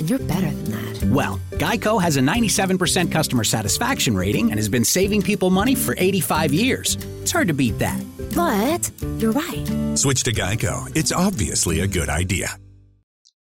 [0.00, 1.04] And you're better than that.
[1.04, 5.94] Well, Geico has a 97% customer satisfaction rating and has been saving people money for
[5.98, 6.96] 85 years.
[7.20, 8.02] It's hard to beat that.
[8.34, 9.98] But you're right.
[9.98, 10.90] Switch to Geico.
[10.96, 12.56] It's obviously a good idea.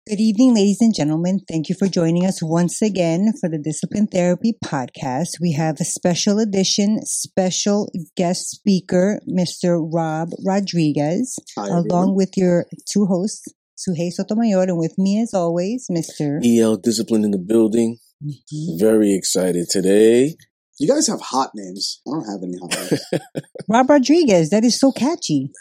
[0.07, 1.41] Good evening, ladies and gentlemen.
[1.49, 5.41] Thank you for joining us once again for the Discipline Therapy podcast.
[5.41, 9.85] We have a special edition, special guest speaker, Mr.
[9.93, 15.87] Rob Rodriguez, Hi, along with your two hosts, Suhei Sotomayor, and with me as always,
[15.91, 16.39] Mr.
[16.43, 17.99] EL Discipline in the building.
[18.23, 18.79] Mhm.
[18.79, 20.35] Very excited today.
[20.79, 22.01] You guys have hot names.
[22.07, 23.01] I don't have any hot names.
[23.69, 24.49] Rob Rodriguez.
[24.49, 25.51] That is so catchy.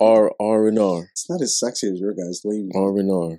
[0.00, 1.08] R R and R.
[1.12, 2.40] It's not as sexy as your guys.
[2.42, 3.36] The you R and R.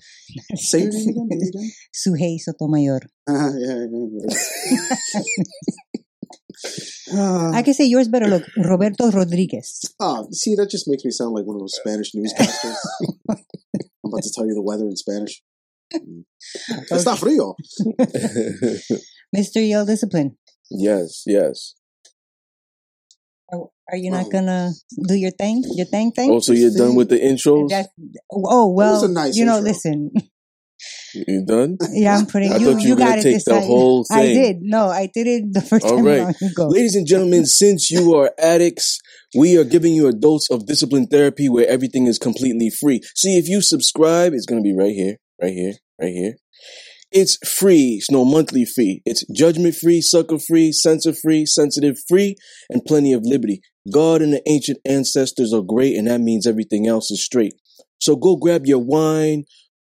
[0.56, 1.40] say your name again.
[1.40, 1.72] Say it again.
[1.96, 3.02] Suhei Sotomayor.
[3.30, 4.08] Uh, yeah, yeah,
[5.16, 5.91] yeah.
[7.14, 8.28] Uh, I can say yours better.
[8.28, 9.82] Look, Roberto Rodriguez.
[10.00, 12.76] oh, see, that just makes me sound like one of those Spanish newscasters.
[13.30, 13.38] I'm
[14.12, 15.42] about to tell you the weather in Spanish.
[15.92, 16.24] Mm.
[16.90, 17.54] Está frío.
[19.36, 19.58] Mr.
[19.60, 20.38] Yale Discipline.
[20.70, 21.76] yes, yes.
[23.52, 24.30] Are, are you not Oh.
[24.30, 24.72] gonna
[25.08, 25.64] do your thing?
[25.76, 26.32] Your thing thing?
[26.32, 27.68] Oh, so you're done with the intros?
[28.32, 29.58] Oh well, nice you know.
[29.58, 29.70] intro.
[29.72, 30.12] Listen,
[31.14, 31.78] You done?
[31.92, 32.74] yeah, I'm putting I you.
[32.74, 33.64] thought you You were gonna got it take the time.
[33.64, 34.58] whole I did.
[34.62, 36.20] No, I did it the first All time right.
[36.22, 36.68] long ago.
[36.68, 39.00] Ladies and gentlemen, since you are addicts,
[39.36, 43.02] we are giving you a dose of discipline therapy where everything is completely free.
[43.16, 46.34] See, if you subscribe, it's going to be right here, right here, right here.
[47.12, 47.96] It's free.
[48.00, 49.02] It's no monthly fee.
[49.06, 52.36] It's judgment free, sucker free, censor free, sensitive free,
[52.70, 53.62] and plenty of liberty.
[53.92, 57.54] God and the ancient ancestors are great, and that means everything else is straight.
[58.00, 59.44] So go grab your wine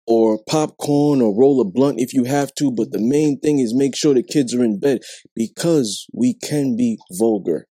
[0.06, 3.74] or popcorn or roll a blunt if you have to, but the main thing is
[3.74, 5.00] make sure the kids are in bed
[5.34, 7.66] because we can be vulgar.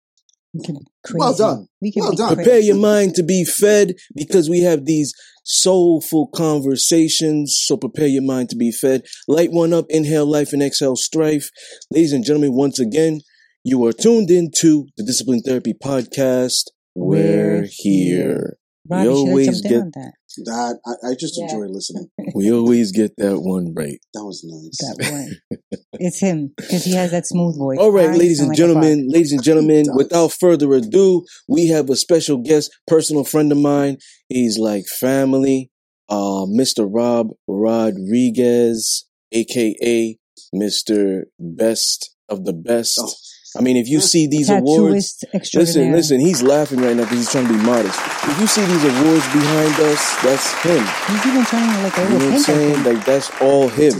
[0.53, 1.19] We can be crazy.
[1.19, 1.67] Well done.
[1.81, 2.27] We can Well be done.
[2.35, 2.43] crazy.
[2.43, 5.13] Prepare your mind to be fed because we have these
[5.43, 7.55] soulful conversations.
[7.65, 9.03] So prepare your mind to be fed.
[9.27, 11.49] Light one up, inhale life and exhale strife.
[11.91, 13.21] Ladies and gentlemen, once again,
[13.63, 16.65] you are tuned into the Discipline Therapy Podcast.
[16.95, 18.57] We're here.
[18.89, 20.13] Rob, We you always get- on that.
[20.45, 21.45] That I, I just Yeah.
[21.45, 22.09] enjoy listening.
[22.35, 23.99] We always get that one right.
[24.13, 24.77] That was nice.
[24.79, 25.59] That one.
[25.93, 27.79] it's him because he has that smooth voice.
[27.79, 31.89] All right, I ladies and like gentlemen, ladies and gentlemen, without further ado, we have
[31.89, 33.97] a special guest, personal friend of mine.
[34.29, 35.71] He's like family,
[36.07, 36.87] uh, Mr.
[36.89, 40.17] Rob Rodriguez, aka
[40.55, 41.23] Mr.
[41.39, 42.99] Best of the Best.
[43.01, 43.11] Oh.
[43.57, 45.91] I mean, if you see these awards, Tattooist extraordinaire.
[45.91, 47.99] listen, listen, he's laughing right now because he's trying to be modest.
[47.99, 50.85] If you see these awards behind us, that's him.
[51.07, 52.83] He's even turning like a You know what I'm saying?
[52.83, 53.93] Like that's all him.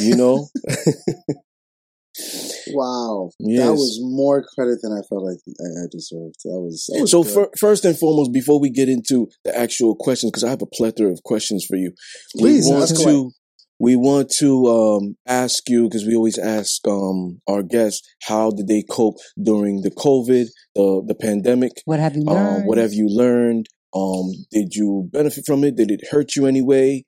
[0.00, 0.48] You know?
[2.68, 3.30] Wow.
[3.38, 3.66] Yes.
[3.66, 6.36] That was more credit than I felt like I, I deserved.
[6.44, 7.48] That was, that was so good.
[7.58, 11.12] first and foremost, before we get into the actual questions, because I have a plethora
[11.12, 11.92] of questions for you,
[12.36, 13.30] Please, we want ask to away.
[13.78, 18.68] We want to um, ask you because we always ask um, our guests how did
[18.68, 21.72] they cope during the COVID, the the pandemic.
[21.84, 22.66] What have you Um, learned?
[22.68, 23.66] what have you learned?
[23.94, 25.76] Um, did you benefit from it?
[25.76, 27.04] Did it hurt you anyway?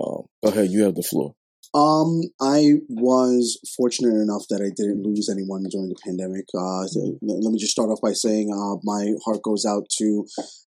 [0.00, 1.34] Um, go ahead, you have the floor.
[1.76, 6.46] Um, I was fortunate enough that I didn't lose anyone during the pandemic.
[6.56, 10.24] Uh, so let me just start off by saying, uh, my heart goes out to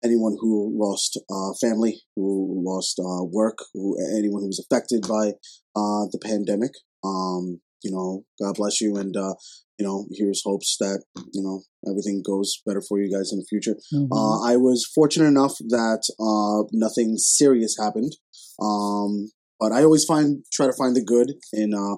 [0.03, 5.34] anyone who lost, uh, family, who lost, uh, work, who, anyone who was affected by,
[5.75, 6.72] uh, the pandemic.
[7.03, 8.97] Um, you know, God bless you.
[8.97, 9.35] And, uh,
[9.78, 11.03] you know, here's hopes that,
[11.34, 13.78] you know, everything goes better for you guys in the future.
[13.93, 14.08] Mhm.
[14.11, 18.16] Uh, I was fortunate enough that uh, nothing serious happened,
[18.59, 19.29] um,
[19.59, 21.96] but I always find try to find the good in uh,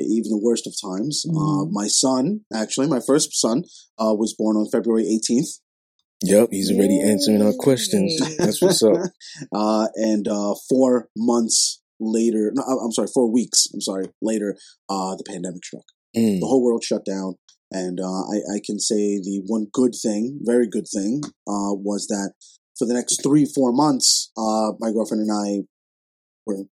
[0.00, 1.24] even the worst of times.
[1.28, 1.68] Uh, Mhm.
[1.72, 3.64] my son, actually, my first son,
[3.98, 5.60] uh, was born on February 18th,
[6.24, 8.18] Yep, he's already answering our questions.
[8.38, 8.96] That's what's up.
[9.52, 13.68] uh, and uh, four months later, no, I'm sorry, four weeks.
[13.72, 14.56] I'm sorry, later,
[14.88, 15.84] uh, the pandemic struck.
[16.16, 16.40] Mm.
[16.40, 17.34] the whole world shut down.
[17.70, 22.06] And uh, I, I can say the one good thing, very good thing, uh, was
[22.08, 22.32] that
[22.78, 25.66] for the next three, four months, uh, my girlfriend and I
[26.46, 26.64] were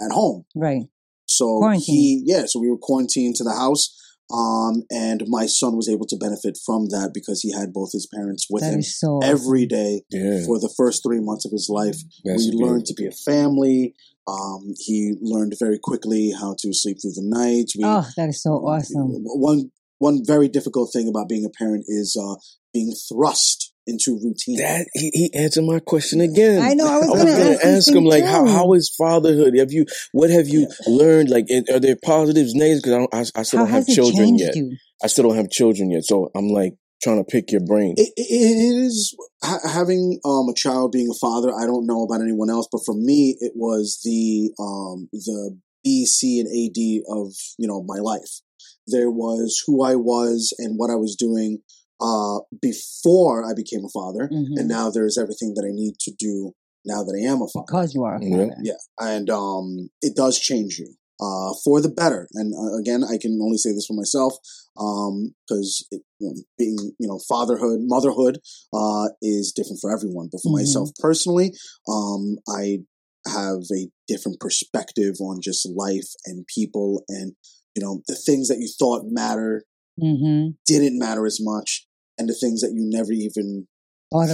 [0.00, 0.44] at home.
[0.54, 0.82] Right.
[1.26, 1.94] So Quarantine.
[1.94, 3.98] he, yeah, so we were quarantined to the house.
[4.32, 8.06] Um, and my son was able to benefit from that because he had both his
[8.14, 10.44] parents with That him is so every day Yeah.
[10.46, 11.98] for the first three months of his life.
[12.24, 13.94] That's we learned to be a family.
[14.26, 17.72] Um, he learned very quickly how to sleep through the night.
[17.76, 19.10] We, Oh, that is so awesome.
[19.24, 22.36] One one very difficult thing about being a parent is uh,
[22.72, 24.58] being thrust into routine.
[24.58, 26.62] That he, he answered my question again.
[26.62, 26.86] I know.
[26.86, 29.56] I was was going to ask, ask him like, how how is fatherhood?
[29.58, 31.30] Have you what have you learned?
[31.30, 32.82] Like, are there positives, negatives?
[32.82, 34.56] Because I, I, I still How don't have children yet.
[34.56, 34.76] you?
[35.02, 37.94] I still don't have children yet, so I'm like trying to pick your brain.
[37.96, 41.50] It, it, it is having um, a child, being a father.
[41.52, 46.06] I don't know about anyone else, but for me, it was the um, the B,
[46.06, 48.40] C, and A, D of you know my life.
[48.86, 51.58] There was who I was and what I was doing
[52.02, 54.58] uh, before I became a father, Mhm.
[54.58, 56.52] and now there's everything that I need to do
[56.84, 57.66] now that I am a father.
[57.68, 58.30] Because you are a Yeah.
[58.48, 58.56] father.
[58.70, 58.80] Yeah,
[59.12, 59.66] and um,
[60.02, 60.90] it does change you
[61.20, 62.28] uh, for the better.
[62.34, 64.34] And uh, again, I can only say this for myself
[64.74, 68.40] because you know, being you know fatherhood, motherhood
[68.72, 70.28] uh, is different for everyone.
[70.32, 70.60] But for Mhm.
[70.60, 71.54] myself personally,
[71.88, 72.84] um, I
[73.26, 77.34] have a different perspective on just life and people, and
[77.76, 79.64] you know the things that you thought matter
[80.00, 80.52] Mm-hmm.
[80.66, 81.86] didn't matter as much,
[82.18, 83.66] and the things that you never even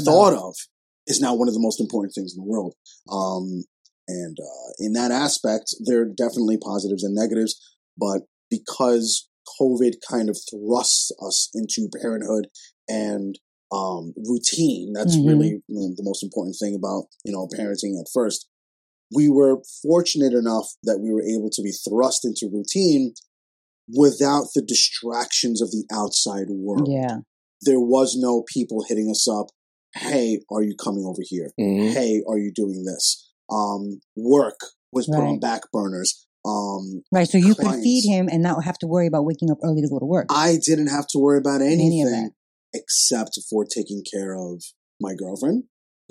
[0.04, 0.54] Thought of
[1.06, 2.74] is now one of the most important things in the world.
[3.10, 3.64] Um,
[4.08, 7.60] and uh, in that aspect, there are definitely positives and negatives,
[7.96, 9.28] but because
[9.60, 12.48] COVID kind of thrusts us into parenthood
[12.88, 13.38] and
[13.70, 15.26] um, routine, that's Mhm.
[15.26, 18.46] really the most important thing about you know parenting at first.
[19.14, 23.14] We were fortunate enough that we were able to be thrust into routine
[23.88, 27.18] without the distractions of the outside world Yeah.
[27.62, 29.46] There was no people hitting us up.
[29.94, 31.52] Hey, are you coming over here?
[31.58, 31.92] Mhm.
[31.92, 33.30] Hey, are you doing this?
[33.50, 34.58] Um, work
[34.92, 35.40] was put on Right.
[35.40, 36.26] back burners.
[36.44, 37.28] Um, Right.
[37.28, 39.88] So you could feed him and not have to worry about waking up early to
[39.88, 40.26] go to work.
[40.30, 42.30] I didn't have to worry about Any anything
[42.72, 44.62] except for taking care of
[45.00, 45.64] my girlfriend.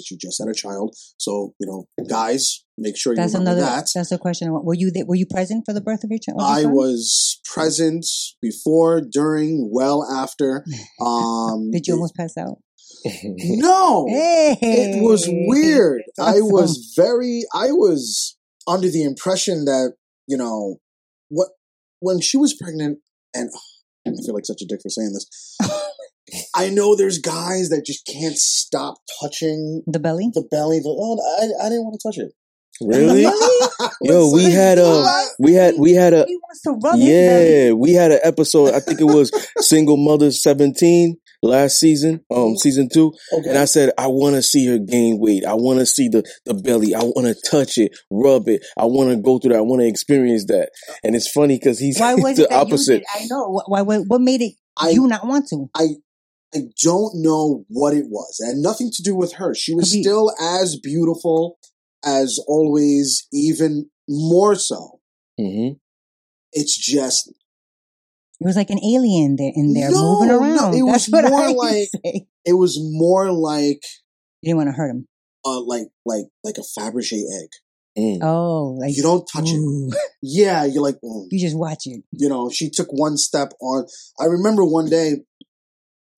[0.03, 3.75] She just had a child, so you know, guys, make sure you That's remember another.
[3.75, 3.87] that.
[3.93, 4.51] That's the question.
[4.51, 6.39] Were you Were you present for the birth of your child?
[6.41, 6.73] I son?
[6.73, 8.05] was present
[8.41, 10.65] before, during, well after.
[11.01, 12.57] Um, Did you almost pass out?
[13.35, 16.01] No, Hey, it was weird.
[16.17, 19.93] That's I was very, I was under the impression that,
[20.27, 20.77] you know,
[21.29, 21.49] what,
[21.99, 22.99] when she was pregnant,
[23.33, 23.49] and
[24.13, 25.57] I feel like such a dick for saying this,
[26.55, 30.29] I know there's guys that just can't stop touching the belly.
[30.33, 30.79] the belly.
[30.79, 32.33] The, oh, I, I didn't want to touch it.
[32.81, 33.23] Really?
[34.01, 37.93] Yo, we had a we had we had a He wants to rub yeah we
[37.93, 38.73] had an episode.
[38.73, 43.13] I think it was Single Mother Seventeen last season, um, season two.
[43.33, 43.49] Okay.
[43.49, 45.45] And I said, I want to see her gain weight.
[45.45, 46.93] I want to see the, the belly.
[46.95, 48.65] I want to touch it, rub it.
[48.77, 49.59] I want to go through that.
[49.59, 50.71] I want to experience that.
[51.03, 53.03] And it's funny because he's Why was the opposite.
[53.13, 53.61] I know.
[53.67, 53.97] Why, why?
[53.99, 55.69] What made it I, you not want to?
[55.75, 55.87] I
[56.55, 58.37] I don't know what it was.
[58.39, 59.53] It had nothing to do with her.
[59.53, 61.57] She was Could be- still as beautiful
[62.05, 64.99] as always, even more so.
[65.37, 65.69] hmm
[66.53, 67.31] It's just
[68.39, 70.73] It was like an alien there in there No, moving no, around.
[70.75, 72.27] it That's was what more I like- say.
[72.45, 73.81] it was more like
[74.41, 75.07] You didn't want to hurt him.
[75.45, 77.49] uh like like like a Fabergé egg.
[77.97, 78.19] Mm.
[78.21, 79.95] Oh, like You don't touch it.
[80.21, 81.25] Yeah, you're like, mm.
[81.31, 82.03] You just watch it.
[82.11, 83.85] you know, she took one step on.
[84.19, 85.23] I remember one day,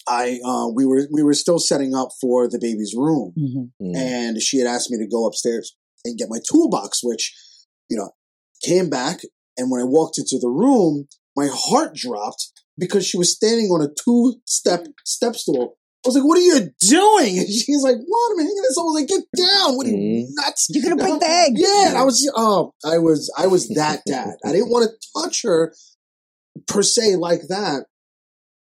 [0.07, 3.95] I uh, we were we were still setting up for the baby's room, hmm Mm.
[3.95, 7.33] and she had asked me to go upstairs and get my toolbox, which
[7.89, 8.11] you know
[8.63, 9.19] came back.
[9.57, 11.07] And when I walked into the room,
[11.39, 12.43] my heart dropped
[12.77, 15.75] because she was standing on a two step step stool.
[16.05, 16.59] I was like, "What are you
[16.97, 18.31] doing?" And she's like, "What?
[18.31, 19.75] I'm hanging this." I was like, "Get down!
[19.75, 20.27] What are you Mhm.
[20.39, 21.53] nuts?" You're gonna break the egg.
[21.57, 24.35] Yeah, and I was oh, I was I was that dad.
[24.45, 24.91] I didn't want to
[25.21, 25.73] touch her
[26.67, 27.85] per se like that,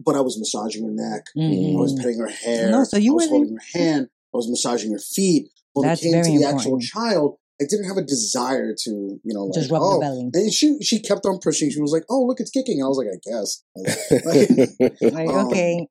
[0.04, 1.24] but I was massaging her neck.
[1.36, 1.98] I was Mhm.
[1.98, 2.70] petting her hair.
[2.70, 4.08] No, so you I was were- holding her hand.
[4.32, 5.50] I was massaging her feet.
[5.74, 9.20] When That's it came to the actual child, I didn't have a desire to, you
[9.34, 9.94] know, like, Just rub oh.
[9.94, 10.30] the belly.
[10.34, 11.70] And she she kept on pushing.
[11.70, 13.62] She was like, "Oh, look, it's kicking." I was like, "I guess."
[14.24, 15.86] Like, Like, Um, okay,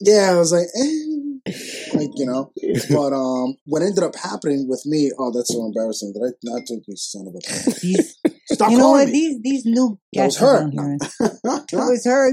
[0.00, 1.52] yeah, I was like, eh.
[1.98, 2.52] like you know.
[2.90, 5.10] But um, what ended up happening with me?
[5.18, 6.12] Oh, that's so embarrassing.
[6.14, 7.38] that I not take you son of a?
[7.38, 7.80] bitch?
[7.80, 8.16] these,
[8.52, 9.06] Stop you know what?
[9.08, 9.12] me.
[9.12, 10.62] These these new That was her.
[10.62, 10.96] on here.
[11.00, 12.32] It was her.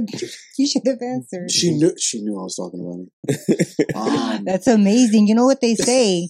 [0.58, 1.52] You should have answered.
[1.52, 1.94] she knew.
[1.98, 3.96] She knew I was talking about it.
[3.96, 5.28] Um, That's amazing.
[5.28, 6.30] You know what they say?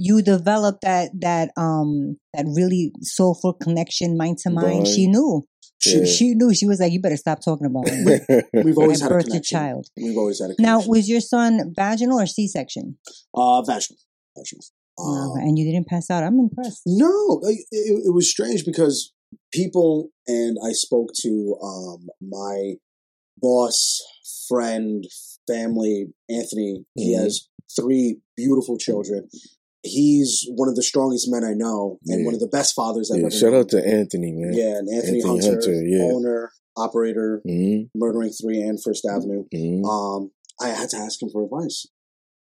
[0.00, 4.86] You develop that that um that really soulful connection, mind to mind.
[4.86, 5.44] She knew.
[5.80, 6.04] She Yeah.
[6.04, 6.54] she knew.
[6.54, 9.20] She was like, "You better stop talking about it." we've always I had a birthed
[9.20, 9.58] a connection.
[9.58, 9.86] child.
[9.96, 12.98] We've always had a Now, was your son vaginal or C section?
[13.34, 13.98] uh, vaginal,
[14.36, 14.64] vaginal.
[15.00, 16.24] Um, and you didn't pass out.
[16.24, 16.82] I'm impressed.
[16.86, 19.12] no, it, it, it was strange because
[19.52, 22.74] people and I spoke to um, my
[23.40, 24.00] boss,
[24.48, 25.04] friend,
[25.46, 26.84] family, Anthony.
[26.96, 27.22] He Mhm.
[27.22, 29.28] has three beautiful children.
[29.82, 32.24] He's one of the strongest men I know and Yeah.
[32.24, 33.60] one of the best fathers I've Yeah, ever shout known.
[33.60, 34.52] out to Anthony, man.
[34.52, 36.02] Yeah, and Anthony, Anthony Hunter, Hunter, yeah.
[36.02, 39.44] owner, operator, hmm Murdering Three and First Avenue.
[39.52, 41.86] hmm Um, I had to ask him for advice.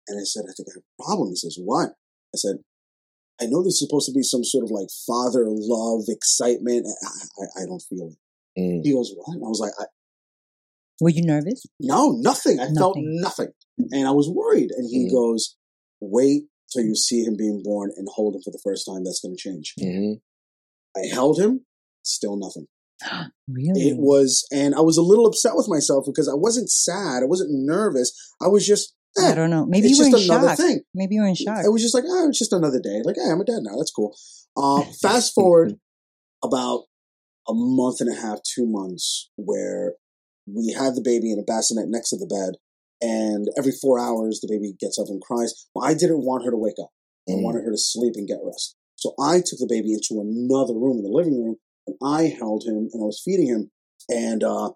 [0.08, 1.30] And I said, I think I have a problem.
[1.30, 1.90] He says, What?
[2.34, 2.58] I said,
[3.42, 6.86] I know this is supposed to be some sort of like father love, excitement.
[6.88, 8.60] I, I, I don't feel it.
[8.62, 9.36] mm He goes, What?
[9.36, 9.86] And I was like, I,
[11.02, 11.66] Were you nervous?
[11.80, 12.60] No, nothing.
[12.60, 13.22] I felt Nothing.
[13.22, 13.48] nothing.
[13.92, 14.70] And I was worried.
[14.72, 15.12] And he Mhm.
[15.12, 15.56] goes,
[16.00, 19.03] Wait till you see him being born and hold him for the first time.
[19.03, 19.74] That's going to change.
[19.80, 20.13] hmm
[20.96, 21.65] I held him,
[22.03, 22.68] still nothing.
[23.50, 23.89] Really?
[23.89, 27.24] It was, and I was a little upset with myself because I wasn't sad.
[27.24, 28.13] I wasn't nervous.
[28.42, 29.65] I was just, eh, I don't know.
[29.65, 30.58] Maybe you were just in another shock.
[30.58, 30.82] thing.
[30.96, 31.65] Maybe you were in shock.
[31.65, 33.01] It was just like, oh, it's just another day.
[33.03, 33.75] Like, hey, I'm a dad now.
[33.77, 34.15] That's cool.
[34.56, 35.74] Uh, fast forward
[36.44, 36.86] about
[37.50, 39.96] a month and a half, two months, where
[40.48, 42.56] we had the baby in a bassinet next to the bed,
[43.03, 45.67] and every four hours the baby gets up and cries.
[45.75, 46.91] Well, I didn't want her to wake up.
[47.27, 47.43] I Mm.
[47.43, 48.75] wanted her to sleep and get rest.
[48.95, 51.57] So I took the baby into another room in the living room,
[51.88, 53.72] and I held him and I was feeding him.
[54.10, 54.72] And uh,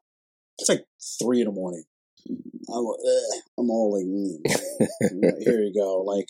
[0.59, 0.85] it's like
[1.21, 1.83] three in the morning.
[2.29, 6.27] I'm, uh, I'm all like, mm, here you go, like,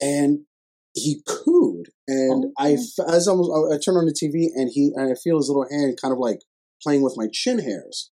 [0.00, 0.40] and
[0.94, 2.52] he cooed, and Oh.
[2.58, 5.48] I, as I was, I turned on the TV, and he, and I feel his
[5.48, 6.40] little hand kind of like
[6.82, 8.10] playing with my chin hairs,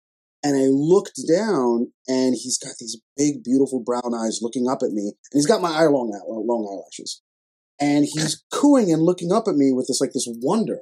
[0.43, 4.91] and I looked down, and he's got these big, beautiful brown eyes looking up at
[4.91, 7.21] me, and he's got my eye long, uh, long eyelashes,
[7.79, 10.79] and he's cooing and looking up at me with this like this wonder.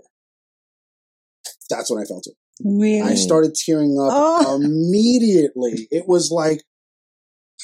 [1.70, 2.34] That's when I felt it.
[2.64, 3.02] really?
[3.02, 4.56] I started tearing up Oh.
[4.64, 5.88] immediately.
[5.92, 6.64] It was like,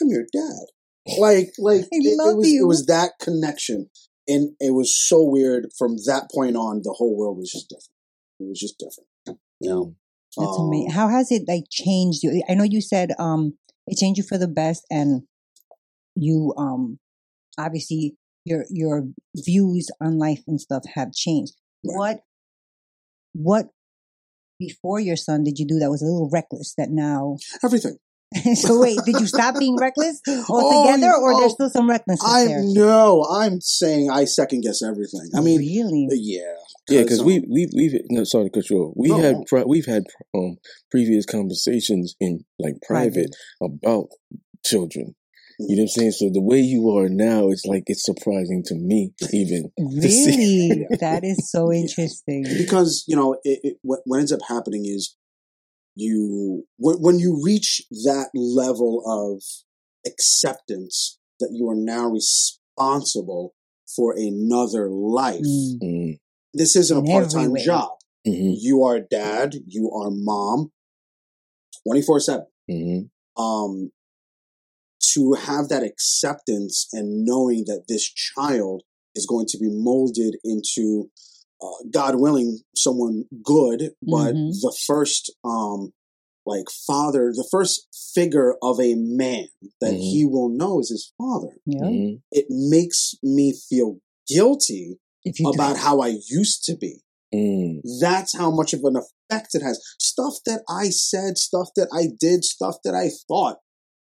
[0.01, 0.65] I'm your dad.
[1.19, 2.63] Like, like I it, it love was, you.
[2.63, 3.89] it was that connection,
[4.27, 5.67] and it was so weird.
[5.77, 7.89] From that point on, the whole world was just different.
[8.39, 9.39] It was just different.
[9.59, 9.95] You know,
[10.37, 10.91] That's Um, amazing.
[10.91, 12.43] How has it like changed you?
[12.49, 15.23] I know you said um it changed you for the best, and
[16.15, 16.99] you um
[17.57, 18.15] obviously
[18.45, 19.03] your your
[19.35, 21.53] views on life and stuff have changed.
[21.83, 21.95] Right.
[21.95, 22.19] What
[23.33, 23.65] what
[24.59, 27.37] before your son did you do that was a little reckless that now?
[27.63, 27.97] Everything.
[28.55, 32.29] so wait, did you stop being reckless altogether, Oh, or oh, there's still some recklessness
[32.29, 32.61] I there?
[32.63, 35.29] no, I'm saying I second guess everything.
[35.35, 36.07] I mean, really?
[36.11, 36.55] yeah,
[36.89, 38.93] Yeah, because um, we we we've no sorry to cut you off.
[38.95, 39.19] We no.
[39.19, 40.03] had pri- we've had
[40.35, 40.57] um
[40.91, 44.07] previous conversations in like private about
[44.65, 45.15] children.
[45.57, 46.11] You know what I'm saying?
[46.11, 49.71] So the way you are now, it's like it's surprising to me even.
[49.77, 52.43] Really, that is so interesting.
[52.57, 55.15] because you know it, it, what, what ends up happening is
[55.95, 59.41] you when, when you reach that level of
[60.05, 63.55] acceptance that you are now responsible
[63.95, 65.41] for another life
[65.81, 66.19] Mm.
[66.55, 67.63] This isn't a part-time every way.
[67.63, 67.91] job
[68.25, 70.71] hmm you are dad you are mom
[71.87, 72.99] 24-7 hmm
[73.41, 73.91] um
[75.13, 78.83] to have that acceptance and knowing that this child
[79.13, 81.09] is going to be molded into
[81.61, 84.51] uh, god willing someone good but Mhm.
[84.61, 85.93] the first um
[86.45, 89.47] like father the first figure of a man
[89.81, 90.11] that Mhm.
[90.11, 91.87] he will know is his father Yeah.
[91.89, 94.97] hmm it makes me feel guilty If you
[95.53, 97.01] about how i used to be
[97.33, 99.81] mm, that's how much of an effect it has.
[99.99, 103.57] Stuff that I said, stuff that I did, stuff that I thought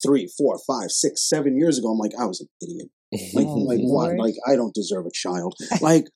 [0.05, 1.89] three, four, five, six, seven years ago.
[1.89, 2.89] I'm like, I was an idiot.
[3.35, 4.17] Like, Oh, like what?
[4.17, 5.55] Like I don't deserve a child.
[5.81, 6.07] Like,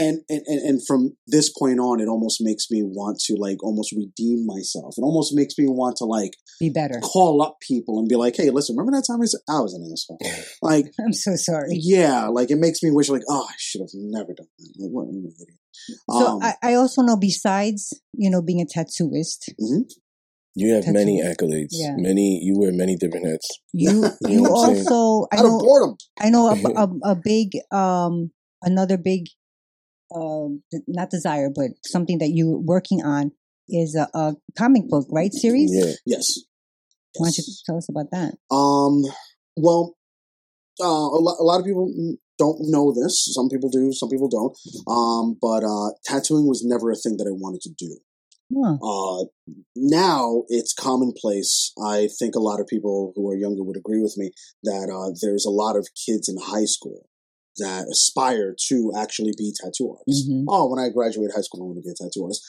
[0.00, 3.62] and, and and and from this point on, it almost makes me want to like
[3.62, 4.94] almost redeem myself.
[4.96, 6.98] It almost makes me want to like be better.
[7.00, 9.74] call up people and be like, hey, listen, remember that time I said I was
[9.74, 10.18] an asshole?
[10.62, 11.68] Like, I'm so sorry.
[11.72, 14.74] yeah, like it makes me wish like, oh, I should have never done that.
[14.78, 15.58] Like, what an idiot.
[16.10, 19.48] So Um, I, I also know besides, you know, being a tattooist,
[20.54, 21.68] you have many accolades.
[21.70, 21.94] Yeah.
[21.96, 23.48] Many you wear many different hats.
[23.72, 25.96] you You you know what also I out of know boredom.
[26.20, 26.54] I know a,
[26.84, 29.26] a, a big um another big
[30.14, 33.32] um not desire but something that you're working on
[33.70, 35.70] is a, a comic book right series.
[35.72, 35.92] Yeah.
[36.06, 36.26] Yes.
[37.16, 38.34] Why don't you tell us about that?
[38.54, 39.02] Um.
[39.56, 39.96] Well,
[40.80, 41.92] uh, a, lot, a lot of people
[42.38, 43.28] don't know this.
[43.34, 43.92] Some people do.
[43.92, 44.56] Some people don't.
[44.88, 45.36] Um.
[45.40, 47.98] But uh, tattooing was never a thing that I wanted to do.
[48.52, 48.78] Huh.
[48.82, 49.24] Uh,
[49.76, 51.72] now it's commonplace.
[51.84, 54.32] I think a lot of people who are younger would agree with me
[54.64, 57.08] that uh, there's a lot of kids in high school
[57.58, 60.28] that aspire to actually be tattoo artists.
[60.28, 60.44] Mhm.
[60.48, 62.42] Oh, when I graduated high school, I want to be a tattoo artist.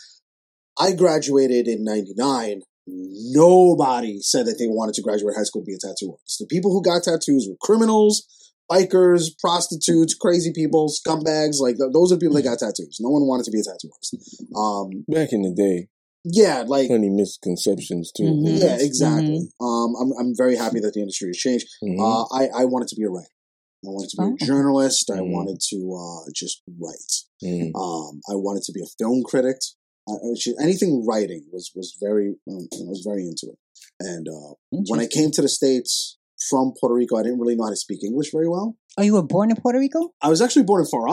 [0.80, 2.62] I graduated in '99.
[2.88, 6.40] Nobody said that they wanted to graduate high school to be a tattoo artist.
[6.40, 8.24] The people who got tattoos were criminals,
[8.72, 11.60] bikers, prostitutes, crazy people, scumbags.
[11.60, 12.98] Like th- those are the people that got tattoos.
[13.00, 14.16] No one wanted to be a tattoo artist.
[14.56, 15.88] Um, Back in the day,
[16.24, 18.24] yeah, like plenty misconceptions too.
[18.24, 18.60] Mhm.
[18.60, 19.50] yeah, exactly.
[19.60, 21.68] Um, I'm I'm very happy that the industry has changed.
[21.84, 22.00] Mhm.
[22.00, 23.28] Uh, I I wanted to be a writer.
[23.84, 24.36] I wanted to be Oh.
[24.40, 25.10] a journalist.
[25.12, 25.32] I Mhm.
[25.32, 27.14] wanted to uh, just write.
[27.44, 27.72] Mhm.
[27.76, 29.58] Um, I wanted to be a film critic.
[30.08, 33.60] I, I anything writing was was very um, I was very into it.
[34.00, 34.54] And uh,
[34.90, 36.18] when I came to the states
[36.50, 38.78] from Puerto Rico, I didn't really know how to speak English very well.
[38.98, 40.14] Oh, you were born in Puerto Rico?
[40.22, 41.08] I was actually born in Far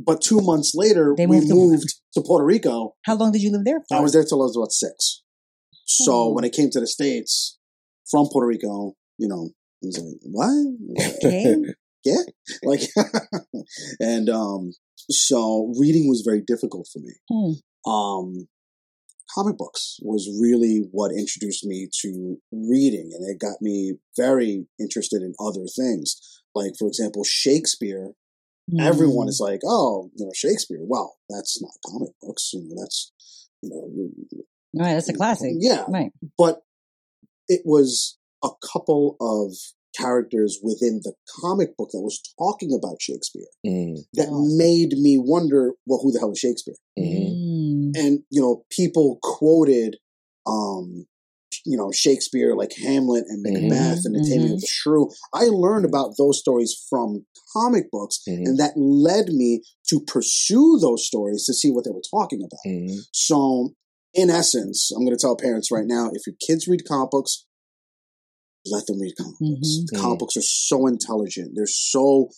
[0.00, 1.48] but two months later They we moved
[1.88, 2.94] to- to Puerto Rico.
[3.04, 3.96] How long did you live there for?
[3.96, 5.22] I was there till I was about six.
[5.86, 6.32] So Oh.
[6.32, 7.58] when I came to the states
[8.10, 9.50] from Puerto Rico, you know,
[9.82, 11.24] Was like, what?
[11.24, 11.56] Okay.
[12.04, 12.22] yeah
[12.62, 12.82] like
[14.00, 14.72] and um
[15.10, 17.90] so reading was very difficult for me Hmm.
[17.90, 18.48] um
[19.34, 25.22] comic books was really what introduced me to reading and it got me very interested
[25.22, 28.12] in other things like for example shakespeare
[28.80, 29.30] everyone Mm.
[29.30, 33.12] is like oh you know shakespeare well that's not comic books you know that's
[33.62, 35.52] you know Right, that's a classic.
[35.58, 36.12] yeah Right.
[36.38, 36.60] but
[37.48, 39.54] it was a couple of
[39.96, 44.04] characters within the comic book that was talking about Shakespeare Mhm.
[44.14, 46.76] that made me wonder, well, who the hell is Shakespeare?
[46.98, 47.34] Mhm.
[47.34, 47.92] Mm.
[47.96, 49.96] And you know, people quoted,
[50.46, 51.06] um,
[51.64, 53.62] you know, Shakespeare like Hamlet and Mhm.
[53.62, 55.10] Macbeth and the Taming of the Shrew.
[55.32, 58.46] I learned about those stories from comic books, Mhm.
[58.46, 62.60] and that led me to pursue those stories to see what they were talking about.
[63.12, 63.74] So,
[64.14, 67.44] in essence, I'm going to tell parents right now: if your kids read comic books,
[68.70, 69.68] let them read comic books.
[69.78, 69.86] Mhm.
[69.90, 71.52] The Comic books are so intelligent.
[71.54, 72.28] They're so,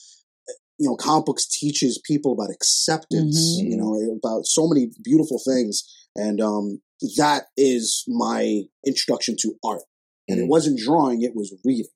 [0.78, 3.38] you know, comic books teaches people about acceptance.
[3.60, 3.70] Mhm.
[3.70, 5.84] You know, about so many beautiful things,
[6.16, 6.80] and um,
[7.16, 9.82] that is my introduction to art.
[10.28, 10.48] And it Mhm.
[10.48, 11.86] wasn't drawing; it was reading.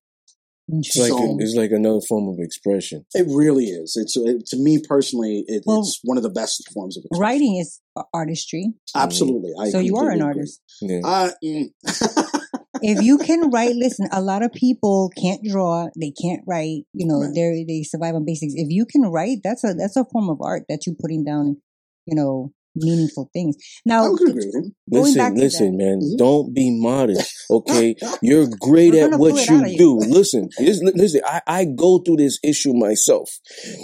[0.72, 3.04] It's like So- it's like another form of expression.
[3.14, 3.96] It really is.
[3.96, 7.20] It's it, to me personally, it, Well, it's one of the best forms of expression.
[7.20, 7.80] Writing is
[8.14, 8.72] artistry.
[8.94, 10.26] Absolutely, I so you are an agree.
[10.26, 10.60] artist.
[10.80, 11.00] Yeah.
[11.04, 11.70] Uh, mm.
[12.90, 17.06] if you can write, listen, a lot of people can't draw, they can't write, you
[17.06, 17.34] know, Right.
[17.34, 18.54] they they survive on basics.
[18.56, 21.56] If you can write, that's a that's a form of art that you're putting down,
[22.06, 23.54] you know, meaningful things.
[23.86, 24.74] Now, I would agree with him.
[24.92, 25.98] going Listen, back to listen, that, man.
[26.02, 26.18] Mhm.
[26.18, 27.94] Don't be modest, okay?
[28.20, 29.78] You're great at what you of you.
[29.78, 29.90] do.
[29.98, 31.20] Listen, this- listen.
[31.24, 33.28] I, I go through this issue myself.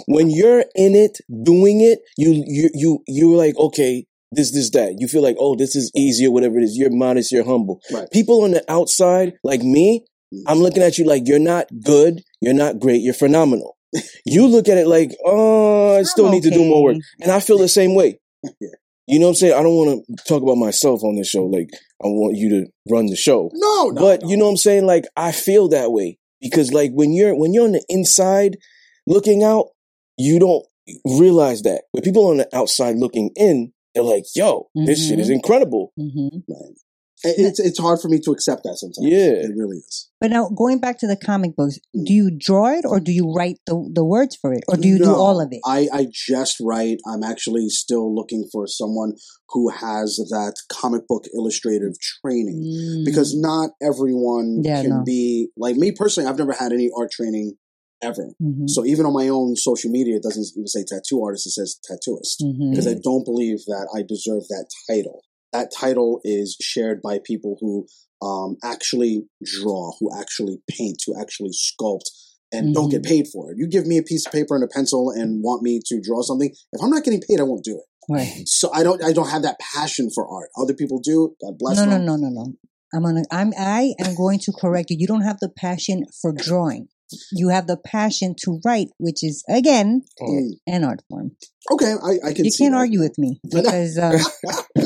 [0.07, 4.95] When you're in it, doing it, you you you you're like, okay, this this that.
[4.99, 6.77] You feel like, oh, this is easy or whatever it is.
[6.77, 7.31] You're modest.
[7.31, 7.81] You're humble.
[7.91, 8.09] Right.
[8.11, 10.05] People on the outside, like me,
[10.47, 12.21] I'm looking at you like you're not good.
[12.39, 13.01] You're not great.
[13.01, 13.77] You're phenomenal.
[14.25, 17.31] You look at it like, oh, I still I'm need to do more work, and
[17.31, 18.19] I feel the same way.
[18.61, 18.69] Yeah.
[19.07, 19.53] You know what I'm saying?
[19.53, 21.43] I don't want to talk about myself on this show.
[21.43, 21.69] Like,
[22.01, 23.49] I want you to run the show.
[23.53, 24.29] No, no, but no.
[24.29, 24.85] you know what I'm saying?
[24.85, 28.57] Like, I feel that way because, like, when you're when you're on the inside
[29.05, 29.69] looking out,
[30.17, 30.65] you don't
[31.03, 31.83] realize that.
[31.91, 36.27] When people on the outside looking in, they're like, "Yo, this shit is incredible." hmm
[36.47, 36.75] Right.
[37.23, 39.05] It's it's hard for me to accept that sometimes.
[39.07, 39.45] Yeah.
[39.45, 40.09] it really is.
[40.19, 43.31] But now going back to the comic books, do you draw it or do you
[43.31, 44.63] write the, the words for it?
[44.67, 45.59] Or do you do all of it?
[45.63, 46.97] I I just write.
[47.05, 49.13] I'm actually still looking for someone
[49.49, 53.05] who has that comic book illustrative training Mm.
[53.05, 55.03] because not everyone Yeah, can no.
[55.05, 56.27] be like me personally.
[56.27, 57.53] I've never had any art training
[58.01, 58.33] ever.
[58.41, 58.69] Mhm.
[58.69, 61.77] So even on my own social media, it doesn't even say tattoo artist; it says
[61.89, 62.41] tattooist.
[62.43, 62.71] Mhm.
[62.71, 65.21] because I don't believe that I deserve that title.
[65.53, 67.85] That title is shared by people who
[68.23, 72.05] um, actually draw, who actually paint, who actually sculpt,
[72.51, 73.57] and don't get paid for it.
[73.57, 76.21] You give me a piece of paper and a pencil and want me to draw
[76.21, 76.53] something.
[76.71, 77.83] If I'm not getting paid, I won't do it.
[78.09, 78.43] Right.
[78.45, 79.03] So I don't.
[79.03, 80.49] I don't have that passion for art.
[80.57, 81.35] Other people do.
[81.41, 82.05] God bless No, no, them.
[82.05, 82.53] no, no, no.
[82.93, 83.23] I'm gonna.
[83.31, 83.53] I'm.
[83.57, 84.97] I am going to correct you.
[84.99, 86.87] You don't have the passion for drawing.
[87.31, 90.49] You have the passion to write, which is again Mm.
[90.67, 91.31] an art form.
[91.71, 92.45] Okay, I, I can.
[92.45, 92.79] You see can't that.
[92.79, 94.17] argue with me because uh,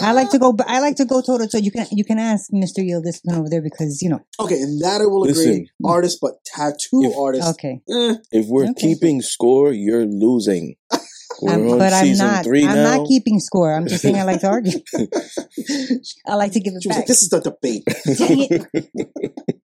[0.02, 0.56] I like to go.
[0.68, 1.58] I like to go toe to toe.
[1.58, 1.88] You can.
[1.92, 4.20] You can ask Mister Yield Discipline over there because you know.
[4.40, 5.70] Okay, and that I will agree.
[5.84, 7.48] Artist, but tattoo If- artist.
[7.52, 8.94] Okay, eh, If we're Okay.
[8.94, 10.76] keeping score, you're losing.
[11.42, 12.46] We're I'm, on but I'm not.
[12.46, 12.98] three I'm now.
[12.98, 13.74] not keeping score.
[13.76, 14.80] I'm just saying I like to argue.
[16.26, 16.98] I like to give it she was back.
[17.00, 17.84] like, "This is the debate."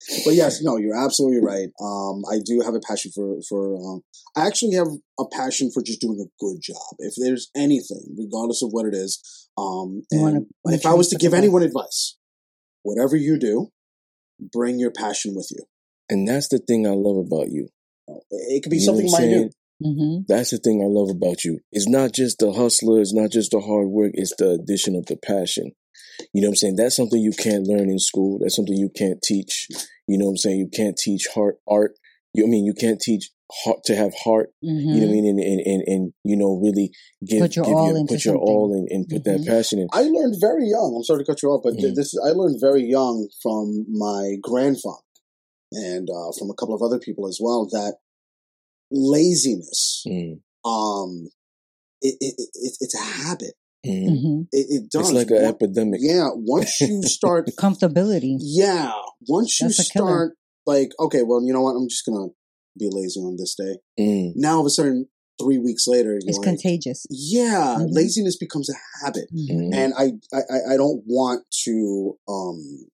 [0.10, 0.26] Dang it.
[0.26, 1.70] but yes, no, you're absolutely right.
[1.82, 3.76] Um, I do have a passion for for.
[3.76, 4.02] Um,
[4.36, 4.88] I actually have
[5.20, 6.96] a passion for just doing a good job.
[7.00, 9.20] If there's anything, regardless of what it is,
[9.58, 12.18] um, and if I was to give the anyone advice,
[12.84, 13.72] whatever you do,
[14.40, 15.64] bring your passion with you.
[16.10, 17.70] and that's the thing I love about you.
[18.30, 19.54] It could be You something what I'm minute.
[19.82, 19.94] saying?
[19.96, 21.60] hmm That's the thing I love about you.
[21.72, 25.08] It's not just the hustler, it's not just the hard work, it's the addition of
[25.08, 25.72] the passion.
[26.34, 26.76] You know what I'm saying?
[26.78, 28.40] That's something you can't learn in school.
[28.40, 29.68] That's something you can't teach.
[30.08, 30.60] You know what I'm saying?
[30.60, 31.94] You can't teach heart art.
[32.34, 33.30] You I mean you can't teach
[33.64, 34.50] heart to have heart.
[34.62, 35.12] You know what I Mhm.
[35.12, 35.26] mean?
[35.28, 36.92] And and and, and you know really
[37.26, 38.48] give Put your give all into put your something.
[38.56, 39.48] all in and put that Mhm.
[39.48, 39.88] passion in.
[39.94, 40.94] I learned very young.
[40.96, 41.96] I'm sorry to cut you off, but Mhm.
[41.96, 45.02] this I learned very young from my grandfather
[45.72, 47.98] and uh, from a couple of other people as well that
[48.92, 51.30] laziness, Mm, um,
[52.02, 53.54] it, it, it, it's a habit.
[53.86, 54.08] Mm.
[54.10, 54.48] Mhm.
[54.52, 55.10] It, it does.
[55.10, 56.00] It's like an One- epidemic.
[56.04, 58.38] Yeah, once you start, Comfortability.
[58.40, 58.92] yeah,
[59.28, 60.08] once you That's a killer.
[60.08, 60.32] start,
[60.66, 61.72] like, okay, well, you know what?
[61.76, 62.28] I'm just gonna
[62.78, 63.78] be lazy on this day.
[64.00, 65.08] Mm, Now, all of a sudden,
[65.42, 67.06] three weeks later, you're It's like, contagious.
[67.10, 67.88] yeah, Mhm.
[67.92, 69.28] laziness becomes a habit.
[69.34, 72.88] mm, and I, I I- I don't want to um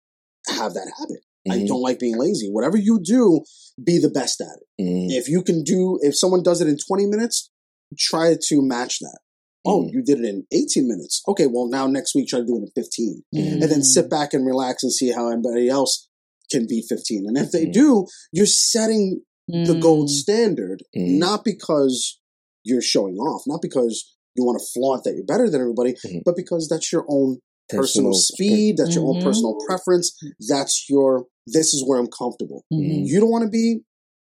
[0.48, 1.22] have that habit.
[1.50, 2.50] I mhm, don't like being lazy.
[2.50, 3.41] Whatever you do,
[3.84, 4.67] be the best at it.
[5.12, 7.50] If you can do, if someone does it in 20 minutes,
[7.98, 9.19] try to match that.
[9.65, 9.93] Oh, Mm.
[9.93, 11.21] you did it in 18 minutes.
[11.28, 13.23] Okay, well now next week try to do it in 15.
[13.34, 16.08] mm, And then sit back and relax and see how anybody else
[16.52, 17.26] can be 15.
[17.28, 17.73] And if they Mm.
[17.73, 20.12] do, you're setting the gold Mm.
[20.13, 21.17] standard, Mm.
[21.17, 22.19] not because
[22.63, 26.21] you're showing off, not because you want to flaunt that you're better than everybody, Mhm.
[26.26, 29.23] but because that's your own personal, speed, that's your own Mhm.
[29.23, 30.12] personal preference,
[30.49, 32.63] that's your, this is where I'm comfortable.
[32.73, 33.06] Mhm.
[33.08, 33.84] You don't want to be,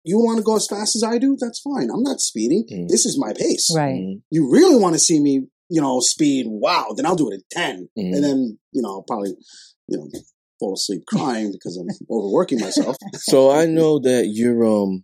[0.03, 1.37] you want to go as fast as I do?
[1.39, 1.89] That's fine.
[1.93, 2.65] I'm not speeding.
[2.71, 2.87] Mm.
[2.87, 3.69] This is my pace.
[3.75, 3.95] Right.
[3.95, 7.35] mm, You really want to see me, you know, speed, wow, then I'll do it
[7.35, 7.89] at 10.
[7.97, 8.15] mm.
[8.15, 9.31] And then, you know, I'll probably,
[9.87, 10.07] you know,
[10.59, 12.95] fall asleep crying because I'm overworking myself.
[13.15, 15.03] So I know that you're um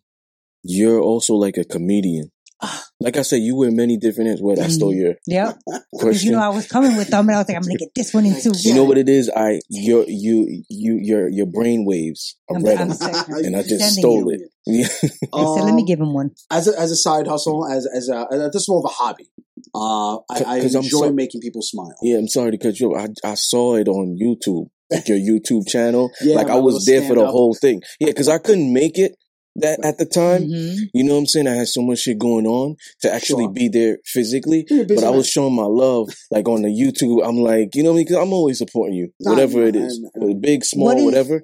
[0.63, 2.31] you're also like a comedian.
[3.01, 4.41] Like I said, you wear many different hats.
[4.41, 4.97] What I stole Mhm.
[4.97, 5.57] your Yep.
[5.91, 7.93] Because you know I was coming with them, and I was like, I'm gonna get
[7.93, 8.51] this one in too.
[8.57, 9.29] You know what it is?
[9.29, 12.89] I your you you your your brain waves are I'm, ready, I'm
[13.45, 14.31] and I just stole you.
[14.31, 14.41] it.
[14.67, 14.87] Yeah.
[14.87, 16.31] I said, let me Um, give him one.
[16.49, 18.93] as a, as a side hustle, as as a as this is more of a
[18.93, 19.27] hobby.
[19.75, 21.93] Uh, I, I 'Cause I'm enjoy so- making people smile.
[22.01, 23.09] yeah, I'm sorry to cut you off.
[23.23, 26.09] I I saw it on YouTube, like your YouTube channel.
[26.21, 27.31] Yeah, like I was there for the stand-up.
[27.31, 27.81] whole thing.
[27.99, 29.15] Yeah, because I couldn't make it
[29.57, 30.43] that at the time.
[30.43, 30.77] Mhm.
[30.93, 31.47] You know what I'm saying?
[31.47, 33.53] I had so much shit going on to actually Sure.
[33.53, 34.65] be there physically.
[34.69, 37.25] You're a busy But I was showing my love, like on the YouTube.
[37.27, 38.05] I'm like, you know what I mean?
[38.05, 39.99] Because I'm always supporting you, Nah, whatever it is,
[40.41, 41.41] big, small, is- whatever.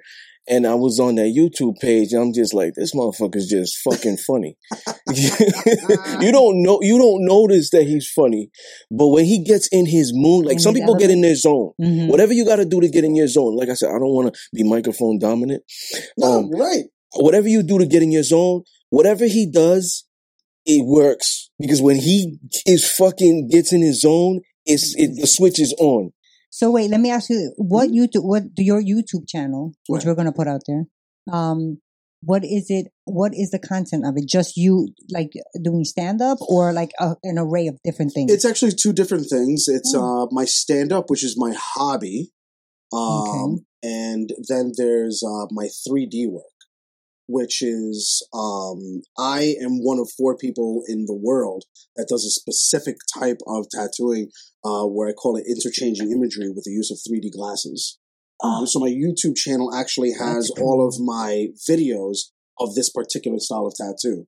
[0.47, 4.17] And I was on that YouTube page, and I'm just like, this motherfucker's just fucking
[4.17, 4.58] funny.
[5.13, 8.50] you don't know, you don't notice that he's funny,
[8.89, 11.71] but when he gets in his mood, like some people get in their zone.
[11.80, 12.08] Mhm.
[12.08, 13.56] Whatever you got to do to get in your zone.
[13.56, 15.63] Like I said, I don't want to be microphone dominant.
[16.17, 16.86] no, um, right.
[17.15, 20.06] Whatever you do to get in your zone, whatever he does,
[20.65, 25.60] it works because when he is fucking gets in his zone, it's it, the switch
[25.60, 26.12] is on.
[26.50, 30.08] So wait, let me ask you, what YouTube, what your YouTube channel, which Right.
[30.12, 30.86] we're gonna put out there,
[31.32, 31.80] um,
[32.24, 32.88] what is it?
[33.06, 34.28] What is the content of it?
[34.28, 38.32] Just you like doing stand up, or like a, an array of different things?
[38.32, 39.65] It's actually two different things.
[39.67, 40.24] It's Oh.
[40.24, 42.32] uh, my stand up, which is my hobby,
[42.93, 46.43] um, and then there's uh, my 3D work,
[47.31, 51.63] which is um, I am one of four people in the world
[51.95, 54.29] that does a specific type of tattooing
[54.63, 57.97] uh, where I call it interchanging imagery with the use of 3D glasses.
[58.43, 63.67] Um, so my YouTube channel actually has all of my videos of this particular style
[63.67, 64.27] of tattoo.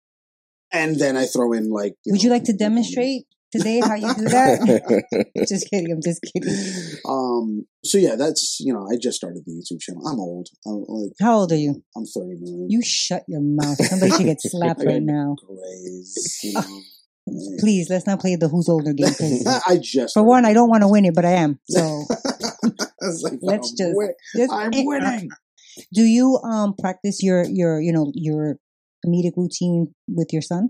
[0.71, 1.93] And then I throw in like.
[2.05, 5.25] Would know, you like to demonstrate today how you do that?
[5.47, 5.91] just kidding.
[5.91, 6.57] I'm just kidding.
[7.07, 7.65] um.
[7.85, 10.05] So yeah, that's you know I just started the YouTube channel.
[10.07, 10.47] I'm old.
[10.65, 11.83] I'm like How old are you?
[11.95, 12.67] I'm 39.
[12.69, 13.77] You shut your mouth.
[13.77, 15.35] Somebody should get slapped right now.
[16.43, 16.81] You know.
[17.59, 19.13] Please, let's not play the who's older game.
[19.65, 21.59] I just For one, I don't want to win it, but I am.
[21.69, 22.05] So
[23.23, 25.29] like, let's I'm just, win- just I'm winning.
[25.93, 28.57] Do you um practice your your you know your
[29.05, 30.69] comedic routine with your son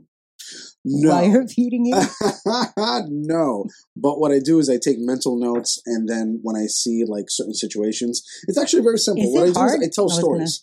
[0.83, 1.97] while No, you're feeding him?
[3.09, 3.65] no.
[3.95, 7.25] But what I do is I take mental notes, and then when I see like
[7.29, 9.23] certain situations, it's actually very simple.
[9.23, 9.81] Is what I it do hard?
[9.81, 10.61] is I tell gonna stories.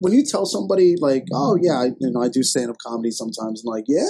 [0.00, 3.10] When you tell somebody like, "Oh yeah, I, you know, I do stand up comedy
[3.10, 4.06] sometimes," and like, "Yeah,"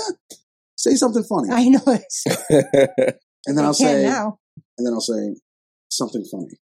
[0.76, 2.24] say something funny, I know it's
[3.46, 4.38] and then I I'll say, now.
[4.76, 5.36] and then I'll say
[5.88, 6.58] something funny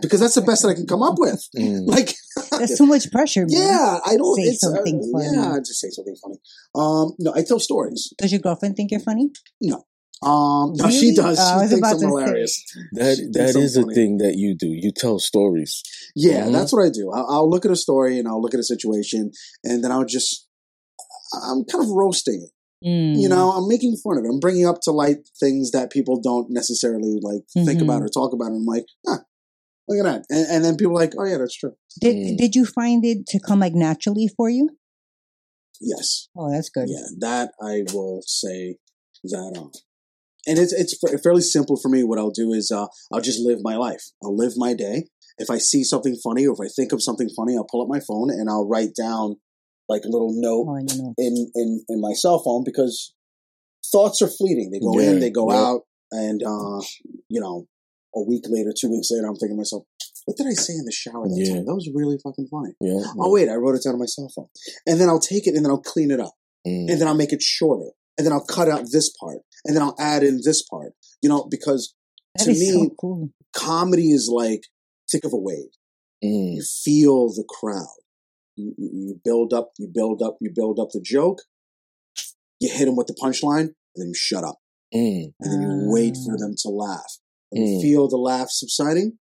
[0.00, 1.42] because that's the best that I can come up with.
[1.58, 1.86] Mm.
[1.86, 2.14] Like,
[2.50, 3.48] That's too much pressure, man.
[3.50, 4.36] yeah, I don't.
[4.36, 4.98] Say it's, uh, funny.
[5.34, 6.36] Yeah, I just say something funny.
[6.74, 8.12] Um, no, I tell stories.
[8.18, 9.30] Does your girlfriend think you're funny?
[9.60, 9.84] No.
[10.22, 11.38] Um, no, she does.
[11.38, 12.06] Oh, I She was thinks I'm to say.
[12.06, 12.64] hilarious.
[12.92, 14.68] That She thinks that I'm is a thing that you do.
[14.68, 15.82] You tell stories.
[16.14, 16.52] Yeah, Mhm.
[16.52, 17.10] that's what I do.
[17.12, 19.32] I'll, I'll look at a story and I'll look at a situation,
[19.64, 20.46] and then I'll just,
[21.34, 22.86] I'm kind of roasting it.
[22.88, 23.20] Mm.
[23.20, 24.28] You know, I'm making fun of it.
[24.28, 27.82] I'm bringing up to light things that people don't necessarily like think Mhm.
[27.84, 28.48] about or talk about.
[28.52, 29.20] And I'm like, ah,
[29.92, 30.24] look at that.
[30.30, 31.74] And, and then people are like, oh yeah, that's true.
[32.00, 32.36] Did Mm.
[32.38, 34.70] Did you find it to come like naturally for you?
[35.80, 36.28] Yes.
[36.36, 36.86] Oh, that's good.
[36.88, 38.76] Yeah, that I will say
[39.24, 39.70] that um
[40.46, 42.02] and it's it's fairly simple for me.
[42.02, 44.02] What I'll do is uh, I'll just live my life.
[44.22, 45.04] I'll live my day.
[45.38, 47.88] If I see something funny or if I think of something funny, I'll pull up
[47.88, 49.36] my phone and I'll write down
[49.88, 51.14] like a little note Oh, you know.
[51.18, 53.14] in in in my cell phone because
[53.90, 54.70] thoughts are fleeting.
[54.70, 55.58] They go in, they go yeah.
[55.58, 56.80] out, and uh,
[57.28, 57.66] you know,
[58.14, 59.84] a week later, two weeks later, I'm thinking to myself,
[60.26, 61.54] "What did I say in the shower that Yeah.
[61.56, 61.66] time?
[61.66, 63.02] That was really fucking funny." Yeah.
[63.18, 64.48] Oh wait, I wrote it down on my cell phone,
[64.86, 66.34] and then I'll take it and then I'll clean it up,
[66.66, 66.90] Mm.
[66.90, 69.82] and then I'll make it shorter, and then I'll cut out this part, and then
[69.82, 70.94] I'll add in this part.
[71.22, 71.94] You know, because
[72.36, 73.30] That to me, so cool.
[73.52, 74.64] comedy is like
[75.10, 75.70] think of a wave.
[76.24, 76.56] Mm.
[76.56, 77.86] You feel the crowd.
[78.56, 81.40] You, you you build up, you build up, you build up the joke.
[82.60, 84.58] You hit them with the punchline, and then you shut up,
[84.94, 85.32] Mm.
[85.40, 86.38] and then you wait for Ah.
[86.38, 87.18] them to laugh.
[87.60, 87.80] Mm.
[87.82, 89.18] feel the laugh subsiding,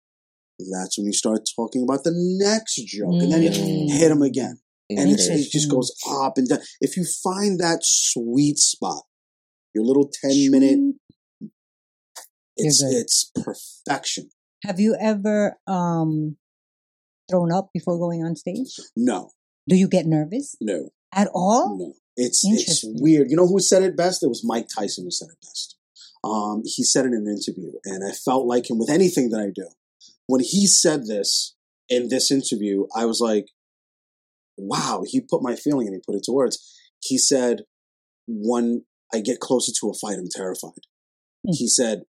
[0.71, 3.91] that's when you start talking about the next joke, and then you Mm.
[3.91, 6.61] hit them again, and it just goes up and down.
[6.81, 9.05] If you find that sweet spot,
[9.75, 10.97] your little ten minute,
[12.57, 14.31] it's it's perfection.
[14.65, 16.37] Have you ever um
[17.31, 18.79] thrown up before going on stage?
[18.97, 19.31] No,
[19.69, 21.79] Do you get nervous no, at all?
[21.79, 23.31] No, it's it's weird.
[23.31, 24.23] You know who said it best?
[24.23, 25.77] It was Mike Tyson who said it best.
[26.23, 29.41] Um, he said it in an interview, and I felt like him with anything that
[29.41, 29.69] I do.
[30.27, 31.55] When he said this
[31.89, 33.49] in this interview, I was like,
[34.57, 36.59] "Wow!" He put my feeling and he put it to words.
[37.03, 37.65] He said,
[38.27, 40.87] "When I get closer to a fight, I'm terrified."
[41.47, 41.57] Mm.
[41.57, 42.05] He said,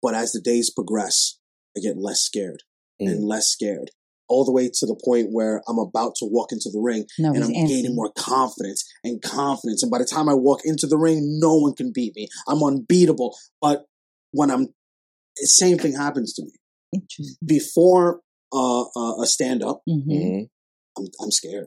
[0.00, 1.38] "But as the days progress,
[1.76, 2.62] I get less scared
[3.00, 3.10] Mm.
[3.10, 3.90] and less scared."
[4.28, 7.32] All the way to the point where I'm about to walk into the ring No,
[7.32, 7.68] and I'm antsy.
[7.68, 9.82] gaining more confidence and confidence.
[9.82, 12.28] And by the time I walk into the ring, no one can beat me.
[12.46, 13.36] I'm unbeatable.
[13.60, 13.86] But
[14.32, 14.68] when I'm,
[15.36, 16.52] same thing happens to me.
[16.92, 17.36] Interesting.
[17.46, 18.20] Before
[18.52, 20.48] uh, uh, a stand up, hmm Mhm.
[20.96, 21.66] I'm, I'm scared.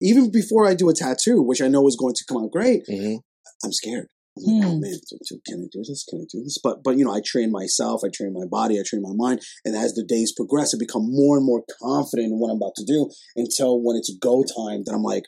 [0.00, 2.86] Even before I do a tattoo, which I know is going to come out great,
[2.88, 3.18] Mhm.
[3.64, 4.06] I'm scared.
[4.38, 4.80] I'm like, oh Hmm.
[4.80, 4.98] man,
[5.46, 6.04] can I do this?
[6.08, 6.58] Can I do this?
[6.62, 9.40] But but you know, I train myself, I train my body, I train my mind,
[9.64, 12.74] and as the days progress, I become more and more confident in what I'm about
[12.76, 15.24] to do until when it's go time, then I'm like,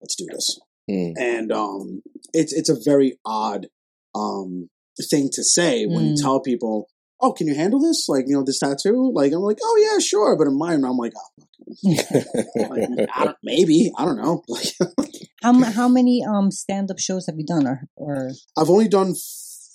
[0.00, 0.58] let's do this.
[0.90, 1.12] Mm.
[1.18, 3.68] And um, it's it's a very odd
[4.14, 4.68] um
[5.10, 6.22] thing to say when you Mm.
[6.22, 6.88] tell people,
[7.20, 8.06] oh, can you handle this?
[8.08, 9.12] Like you know, this tattoo?
[9.14, 10.36] Like I'm like, oh yeah, sure.
[10.36, 11.44] But in mine, I'm like, oh,
[11.84, 14.42] like, I maybe I don't know.
[15.42, 19.14] How how many um stand up shows have you done or or I've only done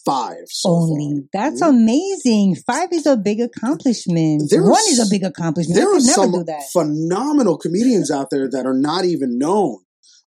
[0.06, 0.46] five.
[0.48, 1.22] So only?
[1.34, 1.42] far.
[1.42, 1.70] That's Mhm.
[1.70, 2.56] amazing.
[2.68, 4.44] Five is a big accomplishment.
[4.52, 5.76] There One is a big accomplishment.
[5.76, 6.62] there I are never some do that.
[6.72, 9.80] phenomenal comedians out there that are not even known.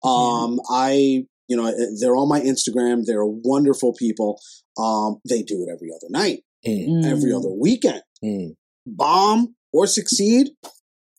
[0.04, 3.06] Um, I, you know, they're on my Instagram.
[3.06, 4.39] They're wonderful people.
[4.78, 7.06] Um, they do it every other night, Mm.
[7.06, 8.02] every other weekend.
[8.23, 8.56] Mm.
[8.86, 10.47] Bomb or succeed,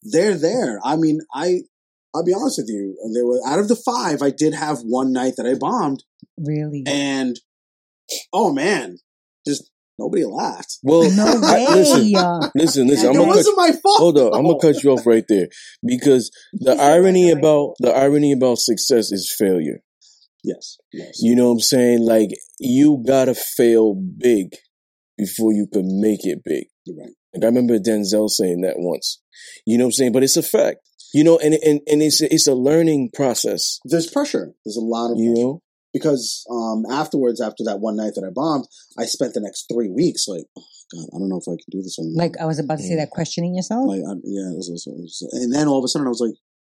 [0.02, 0.80] they're there.
[0.84, 1.60] I mean, I,
[2.14, 2.96] I'll be honest with you.
[3.12, 6.04] There were out of the five, I did have one night that I bombed,
[6.38, 6.82] Really?
[6.86, 7.38] and
[8.32, 8.98] oh man,
[9.46, 10.78] just nobody laughed.
[10.82, 13.08] Well, No I- listen, listen, listen.
[13.08, 13.98] I'm it gonna cut wasn't my fault.
[13.98, 15.48] Hold on, I'm gonna cut you off right there
[15.84, 19.80] because the irony about the irony about success is failure.
[20.44, 21.20] Yes, yes.
[21.22, 22.00] You know what I'm saying?
[22.04, 22.28] Like
[22.60, 24.54] you gotta fail big
[25.16, 26.64] before you can make it big.
[26.88, 27.10] Right.
[27.34, 29.20] Like I remember Denzel saying that once.
[29.66, 30.12] You know what I'm saying?
[30.12, 30.78] But it's a fact.
[31.12, 33.78] You know, and and, and it's a, it's a learning process.
[33.84, 34.52] There's pressure.
[34.64, 35.42] There's a lot of You pressure.
[35.46, 38.66] know, because um, afterwards, after that one night that I bombed,
[38.98, 41.70] I spent the next three weeks like, oh god, I don't know if I can
[41.70, 42.18] do this anymore.
[42.24, 43.86] like I was about to say that questioning yourself.
[43.88, 46.20] like I, yeah, this is- this is- and then all of a sudden I was
[46.20, 46.34] like,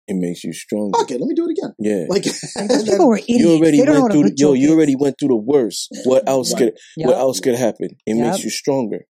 [0.08, 1.00] it makes you stronger.
[1.02, 1.74] okay, let me do it again.
[1.80, 2.06] Yeah.
[2.10, 3.40] Like, Like, those people were idiots.
[3.44, 4.24] you already they don't went what through.
[4.24, 5.88] good Yo, you already went through the worst.
[6.06, 6.60] What else Right.
[6.60, 7.08] could Yep.
[7.08, 7.90] what else could happen?
[8.06, 8.18] It Yep.
[8.32, 9.06] makes you stronger.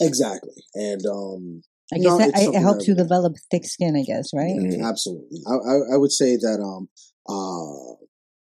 [0.00, 3.96] exactly, and um, I guess it's that, it helps that- you develop thick skin.
[3.96, 4.54] I guess, right?
[4.56, 4.82] Mhm.
[4.86, 6.88] absolutely, I, I, I would say that um,
[7.28, 7.94] uh,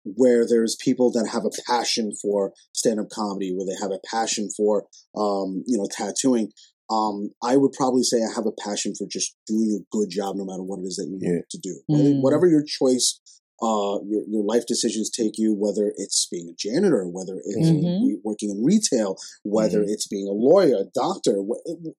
[0.06, 4.50] where there's people that have a passion for stand-up comedy, where they have a passion
[4.56, 4.86] for
[5.16, 6.52] um, you know, tattooing.
[6.90, 10.36] Um, I would probably say I have a passion for just doing a good job,
[10.36, 11.30] no matter what it is that you Yeah.
[11.40, 11.82] want to do.
[11.90, 12.22] Mm.
[12.22, 13.20] Whatever your choice,
[13.62, 18.20] uh, your your life decisions take you, whether it's being a janitor, whether it's Mhm.
[18.24, 19.90] working in retail, whether Mhm.
[19.90, 21.94] it's being a lawyer, a doctor, wh- and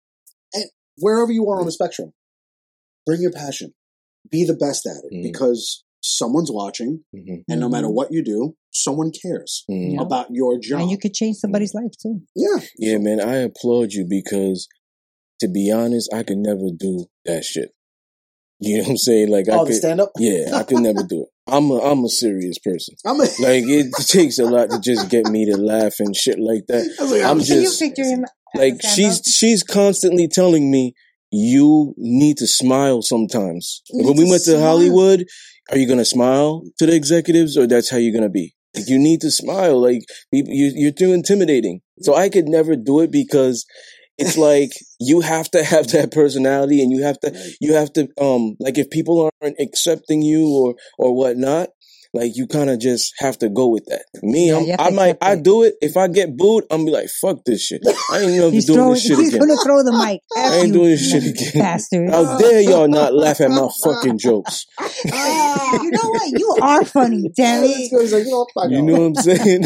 [0.98, 2.12] wherever you are on the spectrum,
[3.06, 3.74] bring your passion.
[4.30, 5.22] Be the best at it Mhm.
[5.22, 7.94] because someone's watching, hmm and no matter Mhm.
[7.94, 10.80] what you do, someone cares hmm about your job.
[10.82, 12.20] And you could change somebody's life too.
[12.34, 14.68] yeah, Yeah, man, I applaud you because
[15.40, 17.70] to be honest, I could never do that shit.
[18.60, 19.30] You know what I'm saying?
[19.30, 20.12] Like I oh, the could stand up.
[20.16, 21.28] Yeah, I could never do it.
[21.46, 22.94] I'm a I'm a serious person.
[23.04, 26.38] I'm a, Like it takes a lot to just get me to laugh and shit
[26.38, 26.96] like that.
[26.98, 28.24] I was like, I'm I'm you just- him?
[28.56, 29.22] Like she's stand-up?
[29.26, 30.94] she's constantly telling me
[31.32, 33.82] you need to smile sometimes.
[33.90, 34.60] You when we to went to.
[34.60, 35.26] Hollywood,
[35.70, 38.54] are you gonna smile to the executives or that's how you're gonna be?
[38.74, 39.80] Like you need to smile.
[39.80, 41.80] Like you, you- you're too intimidating.
[42.00, 43.64] So I could never do it because
[44.18, 48.08] it's like you have to have that personality and you have to you have to
[48.20, 51.70] um like if people aren't accepting you or or whatnot
[52.14, 55.16] like you kind of just have to go with that me Yeah, I'm, i might
[55.20, 58.32] i do it if i get booed i'm be like fuck this shit i ain't
[58.32, 58.92] never He's doing throwing.
[58.94, 60.20] this shit He's again gonna throw the mic.
[60.36, 62.10] i F ain't you, doing this shit again bastard.
[62.10, 64.64] how dare y'all not laugh at my fucking jokes
[65.12, 66.38] Ah, you know what?
[66.38, 67.92] You are funny, damn it.
[67.92, 69.62] like, you know, you know what i'm saying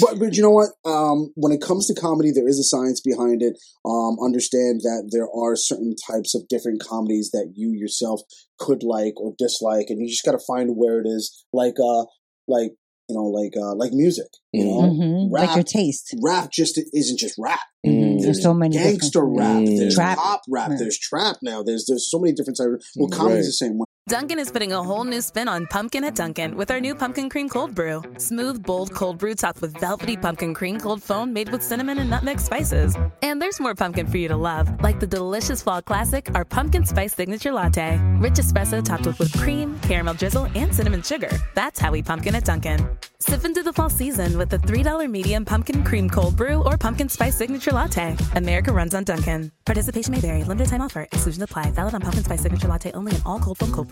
[0.00, 0.70] but but you know what?
[0.84, 3.56] Um, when it comes to comedy, there is a science behind it.
[3.84, 8.20] Um, understand that there are certain types of different comedies that you yourself
[8.58, 11.44] could like or dislike, and you just got to find where it is.
[11.52, 12.04] Like uh,
[12.48, 12.72] like
[13.08, 14.28] you know, like uh, like music.
[14.52, 16.14] You know, Mhm, Like your taste.
[16.22, 17.60] rap just isn't just rap.
[17.86, 19.56] Mhm, There's so many different- gangster rap.
[19.62, 19.78] Mm.
[19.78, 20.18] There's Trap.
[20.18, 20.70] pop rap.
[20.70, 20.78] Right.
[20.78, 21.62] There's trap now.
[21.62, 22.92] There's there's so many different types.
[22.96, 23.44] Well, comedy's Right.
[23.46, 23.86] the same way.
[24.08, 27.28] Dunkin' is putting a whole new spin on pumpkin at Dunkin' with our new pumpkin
[27.28, 28.02] cream cold brew.
[28.18, 32.10] Smooth, bold cold brew topped with velvety pumpkin cream cold foam made with cinnamon and
[32.10, 32.96] nutmeg spices.
[33.22, 36.84] And there's more pumpkin for you to love, like the delicious fall classic, our pumpkin
[36.84, 38.00] spice signature latte.
[38.18, 41.30] Rich espresso topped with whipped cream, caramel drizzle, and cinnamon sugar.
[41.54, 42.84] That's how we pumpkin at Dunkin'.
[43.20, 47.08] Sip into the fall season with the $3 medium pumpkin cream cold brew or pumpkin
[47.08, 48.16] spice signature latte.
[48.34, 49.52] America runs on Dunkin'.
[49.64, 50.42] Participation may vary.
[50.42, 51.02] Limited time offer.
[51.02, 51.70] Exclusions apply.
[51.70, 53.91] Valid on pumpkin spice signature latte only in all cold foam cold.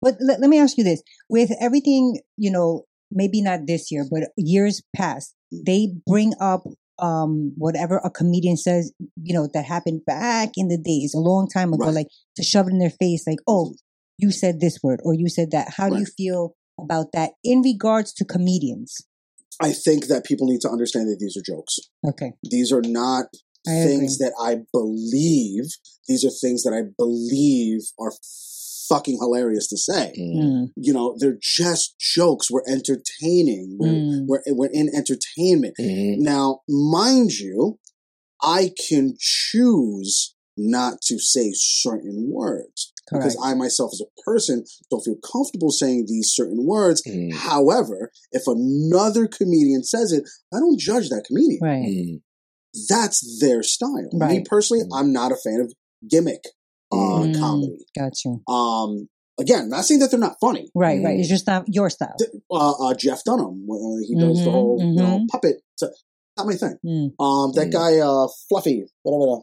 [0.00, 4.04] But let, let me ask you this: with everything, you know, maybe not this year,
[4.10, 6.62] but years past, they bring up
[6.98, 11.48] um whatever a comedian says, you know, that happened back in the days, a long
[11.48, 11.94] time ago, Right.
[11.94, 13.74] like to shove it in their face, like, oh,
[14.18, 15.74] you said this word or you said that.
[15.76, 19.06] How do you feel about that in regards to comedians?
[19.60, 21.78] I think that people need to understand that these are jokes.
[22.06, 23.26] Okay, These are not
[23.66, 23.98] I agree.
[23.98, 25.64] things that I believe.
[26.08, 28.12] These are things that I believe are
[28.88, 30.12] fucking hilarious to say.
[30.18, 32.50] Mm, You know, they're just jokes.
[32.50, 33.76] We're entertaining.
[33.78, 34.24] We're, Mm.
[34.26, 35.74] we're, we're in entertainment.
[35.80, 36.18] Mhm.
[36.18, 37.78] Now, mind you,
[38.42, 43.36] I can choose not to say certain words because.
[43.42, 47.02] I myself as a person don't feel comfortable saying these certain words.
[47.06, 47.32] Mhm.
[47.32, 51.60] However, if another comedian says it, I don't judge that comedian.
[51.62, 51.84] right.
[51.84, 52.22] Mhm.
[52.88, 54.08] That's their style.
[54.12, 54.44] Me Right.
[54.46, 55.72] personally, I'm not a fan of
[56.08, 56.42] gimmick
[56.92, 57.78] uh, Mm, comedy.
[57.98, 58.42] Got you.
[58.52, 59.08] Um,
[59.40, 60.70] again, not saying that they're not funny.
[60.74, 61.16] Right, right.
[61.16, 61.20] Mm.
[61.20, 62.16] It's just not your style.
[62.50, 65.28] Uh, uh, Jeff Dunham, uh, he does the Mhm, whole you know mhm.
[65.28, 65.56] puppet.
[65.76, 65.88] So,
[66.36, 66.76] not my thing.
[66.84, 67.12] Mm.
[67.24, 67.72] Um, that Mm.
[67.72, 69.42] guy, uh, Fluffy, whatever.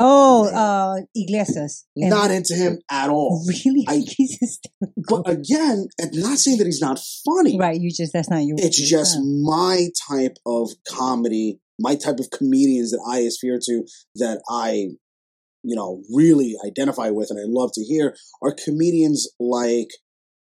[0.00, 1.84] Oh, uh, Iglesias.
[1.96, 3.42] And- Not into him at all.
[3.48, 3.84] Really?
[3.88, 5.22] I- He's hysterical.
[5.24, 7.58] But again, and not saying that he's not funny.
[7.58, 8.56] Right, you just that's not your.
[8.60, 9.24] It's just style.
[9.24, 13.84] my type of comedy, my type of comedians that I aspire to,
[14.16, 14.90] that I,
[15.62, 19.88] you know, really identify with and I love to hear are comedians like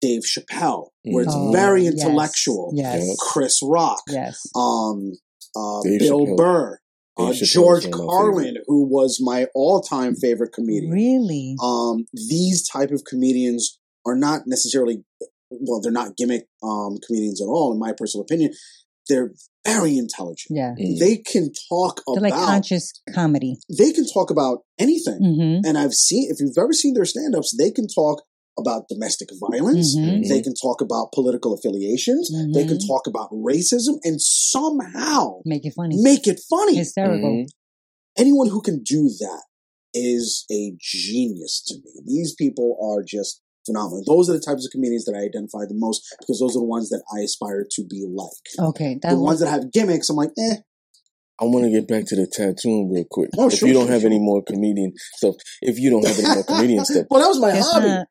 [0.02, 2.72] Dave Chappelle, where it's Oh, very intellectual.
[2.76, 3.16] Yes.
[3.20, 4.40] Chris Rock, Yes.
[4.56, 5.14] um,
[5.56, 6.38] uh, Dave Bill Chappelle.
[6.38, 6.80] Burr,
[7.18, 11.56] uh, George one of my Carlin, who was my all-time favorite comedian Really?
[11.64, 15.04] um, these type of comedians are not necessarily
[15.50, 18.52] well they're not gimmick um, comedians at all in my personal opinion
[19.10, 19.32] they're
[19.65, 20.76] very intelligent Yeah.
[20.80, 21.00] Mhm.
[21.00, 23.58] they can talk They're like about conscious comedy.
[23.78, 25.65] they can talk about anything Mm-hmm.
[25.67, 28.24] and i've seen if you've ever seen their stand-ups they can talk
[28.60, 30.28] about domestic violence Mhm.
[30.28, 32.88] they can talk about political affiliations they can Mhm.
[32.88, 35.98] talk about racism and somehow Make it funny.
[36.02, 37.30] make it funny Hysterical.
[37.30, 37.48] Mhm.
[38.17, 39.43] anyone who can do that
[39.93, 41.91] is a genius to me.
[42.06, 44.04] These people are just phenomenal.
[44.08, 46.66] Those are the types of comedians that I identify the most because those are the
[46.66, 48.70] ones that I aspire to be like.
[48.74, 48.98] Okay.
[49.04, 50.56] That the was, ones that have gimmicks, I'm like, eh.
[51.40, 53.30] I want to get back to the tattooing real quick.
[53.38, 54.10] Oh, if sure, you don't sure, have sure.
[54.10, 57.40] any more comedian stuff, if you don't have any more comedian stuff, well, that was
[57.40, 57.88] my that's hobby.
[57.88, 58.08] not-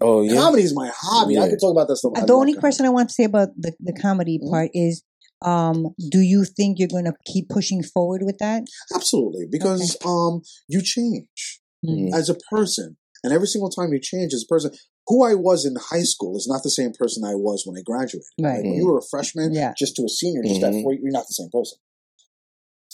[0.00, 1.36] oh yeah, Comedy is my hobby.
[1.36, 1.50] I Yeah.
[1.50, 2.12] could talk about that stuff.
[2.14, 2.60] uh, the only comedy.
[2.60, 4.50] question I want to say about the, the comedy Mhm.
[4.50, 5.02] part is
[5.42, 8.64] um, do you think you're going to keep pushing forward with that?
[8.94, 12.12] Absolutely, because um, you change Mhm.
[12.14, 14.70] as a person, and every single time you change as a person,
[15.08, 17.82] who I was in high school is not the same person I was when I
[17.82, 18.24] graduated.
[18.40, 18.56] Right.
[18.56, 19.72] Like, when you were a freshman, Yeah.
[19.76, 20.82] just to a senior, just that Mhm.
[20.82, 21.78] four, you're not the same person.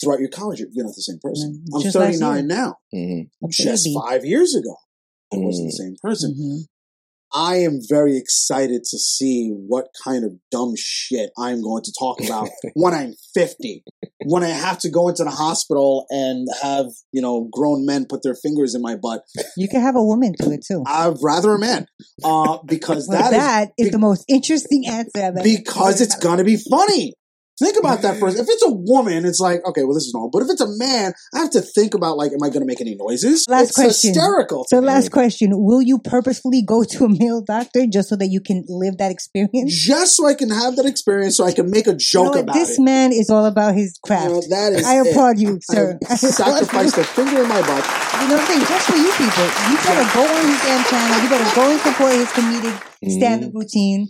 [0.01, 1.63] Throughout your college, you're you're not the same person.
[1.71, 2.47] Mm, I'm just 39 year.
[2.47, 2.77] now.
[2.95, 3.31] Mhm.
[3.51, 3.97] Just baby.
[4.07, 4.75] five years ago,
[5.33, 5.87] I wasn't the Mm.
[5.87, 6.35] same person.
[6.35, 6.65] Mhm.
[7.37, 12.23] I am very excited to see what kind of dumb shit I'm going to talk
[12.23, 13.83] about when I'm 50.
[14.25, 18.23] When I have to go into the hospital and have you know grown men put
[18.23, 19.23] their fingers in my butt.
[19.57, 20.83] You can have a woman do it too.
[20.87, 21.87] I'd rather a man
[22.23, 26.17] uh, because Well, that is that is the most interesting answer I've ever because it's
[26.17, 27.15] gonna be funny.
[27.59, 28.39] Think about that first.
[28.39, 30.31] If it's a woman, it's like okay, well this is normal.
[30.31, 32.81] But if it's a man, I have to think about like, am I gonna make
[32.81, 33.47] any noises?
[33.49, 34.11] Last it's question.
[34.11, 34.67] hysterical.
[34.69, 38.41] So, last question: Will you purposefully go to a male doctor just so that you
[38.41, 39.73] can live that experience?
[39.73, 42.37] Just so I can have that experience, so I can make a You know joke
[42.37, 42.73] about this it.
[42.73, 44.25] This man is all about his craft.
[44.25, 45.07] You know, that is I it.
[45.07, 45.99] applaud you, sir.
[46.09, 47.85] have sacrificed a finger in my butt.
[48.23, 48.67] You know what I'm saying?
[48.67, 49.47] Just for you people.
[49.71, 51.23] You better go on his damn channel.
[51.23, 53.11] You better go and support his comedic mm-hmm.
[53.11, 54.09] stand-up routine.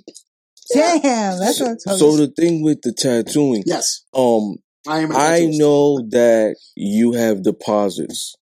[0.72, 4.56] Damn, that's what I'm So the thing with the tattooing, Yes, um,
[4.86, 5.10] I am.
[5.10, 5.58] a I tattooist.
[5.58, 8.36] know that you have deposits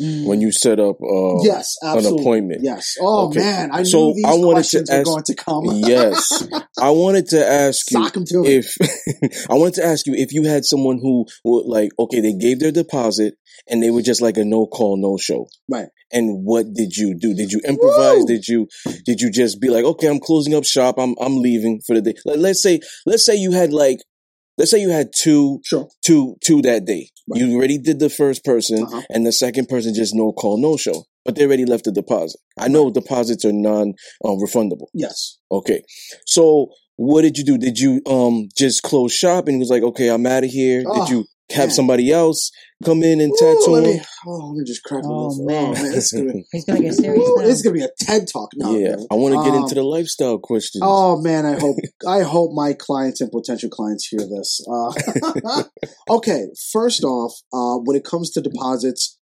[0.00, 2.60] when you set up uh, Yes, an appointment.
[2.62, 2.96] Yes.
[3.00, 3.40] Oh Okay.
[3.40, 5.62] man, I knew these I wanted to questions were ask- going to come.
[5.66, 6.48] yes,
[6.80, 8.74] I wanted to ask you to if
[9.50, 12.60] I wanted to ask you if you had someone who would like okay they gave
[12.60, 13.34] their deposit
[13.68, 15.88] and they were just like a no call no show Right.
[16.12, 18.26] and what did you do did you improvise Woo!
[18.26, 18.68] did you
[19.06, 22.02] did you just be like okay I'm closing up shop I'm I'm leaving for the
[22.02, 23.98] day Let, let's say let's say you had like
[24.58, 25.88] let's say you had two Sure.
[26.04, 27.40] two two that day Right.
[27.40, 29.02] you already did the first person Uh-huh.
[29.10, 32.38] and the second person just no call no show but they already left the deposit
[32.58, 33.94] I know deposits are non
[34.24, 35.38] um, refundable Yes.
[35.50, 35.82] Okay.
[36.26, 37.58] So what did you do?
[37.58, 40.84] Did you um just close shop and was like, okay, I'm out of here?
[40.86, 41.70] Oh, did you have man.
[41.70, 42.50] somebody else
[42.84, 44.04] come in and Ooh, tattoo let me, him?
[44.26, 45.72] oh, let me just crack Oh, my man.
[45.72, 45.92] man.
[45.92, 47.42] This gonna, He's gonna get serious Ooh, now.
[47.44, 48.50] this is gonna be a TED talk.
[48.56, 49.06] No, yeah, man.
[49.10, 50.82] I want to get Um, into the lifestyle questions.
[50.86, 51.76] Oh man, I hope
[52.06, 54.60] I hope my clients and potential clients hear this.
[54.70, 55.62] Uh,
[56.10, 59.18] okay, first off, uh, when it comes to deposits,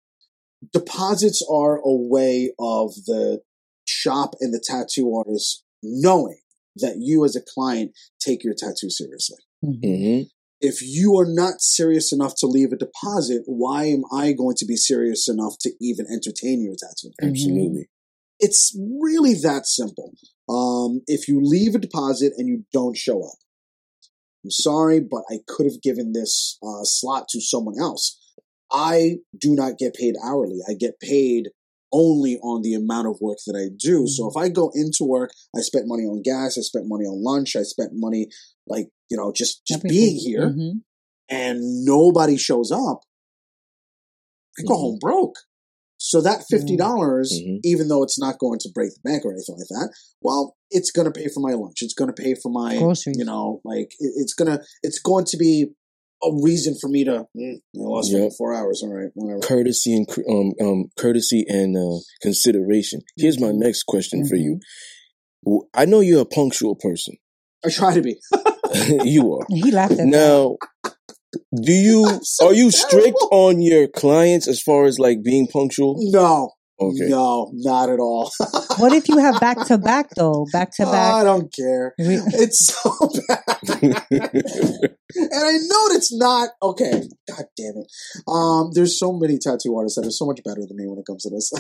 [0.73, 3.41] deposits are a way of the
[3.85, 6.39] shop and the tattoo artist knowing
[6.77, 9.39] that you as a client take your tattoo seriously.
[9.63, 10.21] hmm
[10.63, 14.65] If you are not serious enough to leave a deposit, why am I going to
[14.65, 17.13] be serious enough to even entertain your tattoo?
[17.21, 17.89] Absolutely.
[18.39, 20.13] It's really that simple.
[20.49, 23.39] Um, if you leave a deposit and you don't show up,
[24.45, 28.19] I'm sorry, but I could have given this uh, slot to someone else.
[28.71, 30.61] I do not get paid hourly.
[30.69, 31.49] I get paid
[31.93, 34.07] only on the amount of work that I do.
[34.07, 37.23] So if I go into work, I spent money on gas, I spent money on
[37.23, 38.29] lunch, I spent money
[38.67, 40.83] like, you know, just just being here Mhm.
[41.29, 43.01] and nobody shows up,
[44.59, 44.81] I go Mhm.
[44.81, 45.37] home broke.
[45.99, 47.61] So that fifty dollars, Mhm.
[47.63, 50.91] even though it's not going to break the bank or anything like that, well, it's
[50.91, 51.81] going to pay for my lunch.
[51.81, 53.17] It's going to pay for my, Groceries.
[53.19, 55.73] you know, like it, it's gonna, it's going to be
[56.25, 57.27] a reason for me to.
[57.37, 58.33] Mm, I lost Yep.
[58.37, 58.83] four hours.
[58.83, 59.41] All right, whatever.
[59.41, 63.03] Courtesy and um um courtesy and uh, consideration.
[63.17, 63.59] Here's Mm-hmm.
[63.59, 64.59] my next question for you.
[65.75, 67.17] I know you're a punctual person.
[67.65, 68.19] I try to be.
[69.05, 69.47] you are.
[69.49, 70.07] He laughed at that.
[70.07, 70.57] Now,
[71.63, 73.29] do you so are you strict terrible.
[73.33, 75.97] on your clients as far as like being punctual?
[75.99, 77.09] No, Okay.
[77.09, 78.31] no, not at all.
[78.79, 80.47] What if you have back to back though?
[80.51, 81.15] Back to back.
[81.15, 81.95] I don't care.
[81.99, 82.91] It's so
[83.29, 83.59] bad.
[84.01, 87.03] and I know it's not okay.
[87.29, 87.87] God damn it.
[88.27, 91.07] Um, there's so many tattoo artists that are so much better than me when it
[91.07, 91.53] comes to this.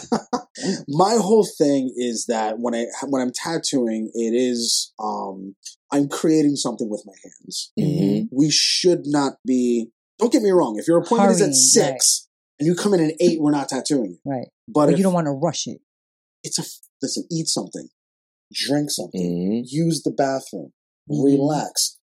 [0.88, 5.54] My whole thing is that when I when I'm tattooing, it is um
[5.92, 7.70] I'm creating something with my hands.
[7.78, 8.28] Mhm.
[8.32, 9.90] We should not be.
[10.18, 10.78] Don't get me wrong.
[10.78, 12.28] If your appointment is at six
[12.58, 14.18] and you come in at eight, we're not tattooing you.
[14.24, 14.48] Right.
[14.68, 15.80] But, But if you don't want to rush it.
[16.44, 16.64] it's a
[17.02, 17.88] listen, eat something,
[18.52, 19.64] drink something, Mhm.
[19.66, 20.72] use the bathroom,
[21.10, 21.24] Mhm.
[21.24, 21.98] relax.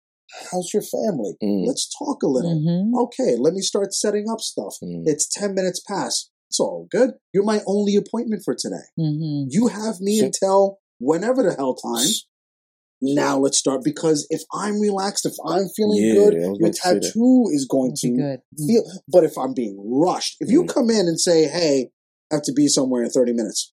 [0.51, 1.37] How's your family?
[1.43, 1.66] Mm.
[1.66, 2.55] Let's talk a little.
[2.55, 2.99] Mhm.
[3.05, 4.76] Okay, let me start setting up stuff.
[4.82, 5.05] Mm.
[5.07, 6.30] It's 10 minutes past.
[6.51, 7.12] It's all good.
[7.32, 8.84] You're my only appointment for today.
[8.99, 9.47] Mhm.
[9.51, 12.09] You have me until whenever the hell time.
[13.03, 16.73] Now let's start because if I'm relaxed, if I'm feeling Yeah, good, your about to
[16.75, 17.03] say that.
[17.03, 18.41] tattoo is going to good.
[18.59, 18.67] Mm.
[18.67, 18.85] feel.
[19.09, 20.69] But if I'm being rushed, if you Mm.
[20.69, 21.91] come in and say, "Hey,
[22.33, 23.73] I have to be somewhere in 30 minutes,"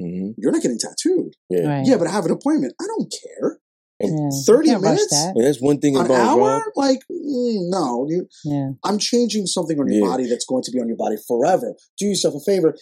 [0.00, 0.34] Mhm.
[0.38, 1.34] you're not getting tattooed.
[1.50, 1.66] Yeah.
[1.66, 1.86] Right.
[1.86, 2.74] Yeah, but I have an appointment.
[2.80, 3.58] I don't care.
[4.02, 4.30] Yeah.
[4.46, 5.10] 30 You can't rush minutes?
[5.12, 5.32] that.
[5.36, 6.38] and that's one thing An about hour?
[6.40, 6.62] Rob.
[6.76, 8.06] Like, mm, no.
[8.08, 8.70] You, Yeah.
[8.84, 10.06] I'm changing something on your Yeah.
[10.10, 11.74] body that's going to be on your body forever.
[11.98, 12.76] Do yourself a favor.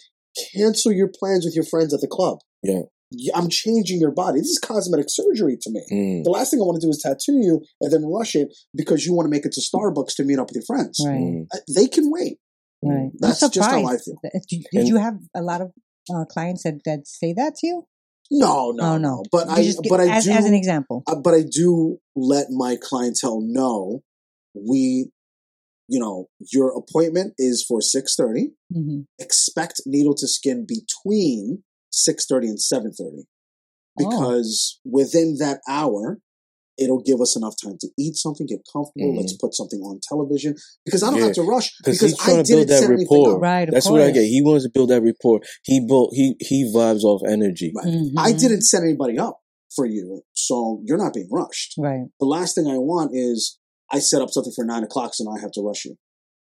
[0.53, 2.39] Cancel your plans with your friends at the club.
[2.63, 2.83] Yeah.
[3.11, 4.39] Y- I'm changing your body.
[4.39, 5.81] This is cosmetic surgery to me.
[5.91, 6.23] Mm.
[6.23, 9.05] The last thing I want to do is tattoo you and then rush it because
[9.05, 11.01] you want to make it to Starbucks to meet up with your friends.
[11.05, 11.15] Right.
[11.19, 11.45] Mm.
[11.53, 12.37] Uh, They can wait.
[12.83, 13.09] Right.
[13.19, 14.15] That's just how I feel.
[14.49, 15.71] Did, did you have a lot of
[16.13, 17.87] uh, clients that, that say that to you?
[18.31, 19.09] No, no, oh, no.
[19.15, 19.23] no.
[19.31, 21.03] But You I, just get- but I as, do, as an example.
[21.07, 24.01] uh, but I do let my clientele know
[24.53, 25.09] we,
[25.87, 28.51] you know, your appointment is for six thirty.
[28.71, 31.63] hmm expect needle to skin between
[32.07, 33.23] 6.30 and 7.30
[34.01, 34.09] Oh.
[34.09, 36.19] because within that hour
[36.81, 39.17] It'll give us enough time to eat something, get comfortable.
[39.17, 41.19] Let's put something on television because I don't Mm-hmm.
[41.19, 41.25] Yeah.
[41.25, 43.35] have to rush Because because he's trying I to build didn't set that anything rapport.
[43.35, 43.41] up.
[43.41, 44.23] Right, of That's what I get.
[44.23, 45.41] He wants to build that rapport.
[45.65, 46.11] He built.
[46.13, 47.73] He he vibes off energy.
[47.75, 47.85] Right.
[47.85, 48.11] Mhm.
[48.17, 49.41] I didn't set anybody up
[49.75, 51.73] for you, so you're not being rushed.
[51.77, 52.07] Right.
[52.21, 53.59] The last thing I want is
[53.91, 55.95] I set up something for nine o'clock, so now I have to rush you.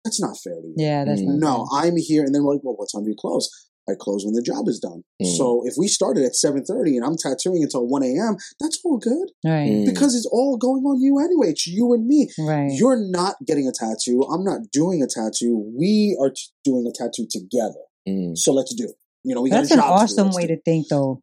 [0.05, 0.75] That's not fair to you.
[0.77, 1.39] Yeah, that's Mm.
[1.39, 3.49] not No, I'm here, and then we're like, well, what time do you close?
[3.89, 5.03] I close when the job is done.
[5.21, 5.37] Mm.
[5.37, 8.97] So if we started at seven thirty and I'm tattooing until one a.m., that's all
[8.97, 9.29] good.
[9.45, 9.69] Right.
[9.69, 9.85] Mm.
[9.85, 11.49] because it's all going on you anyway.
[11.49, 12.29] It's you and me.
[12.39, 12.69] Right.
[12.71, 14.23] You're not getting a tattoo.
[14.23, 15.71] I'm not doing a tattoo.
[15.77, 17.81] We are t- doing a tattoo together.
[18.07, 18.37] Mm.
[18.37, 18.95] So let's do it.
[19.23, 20.87] You know, we That's got an a job to awesome Let's way do to think,
[20.89, 21.21] though.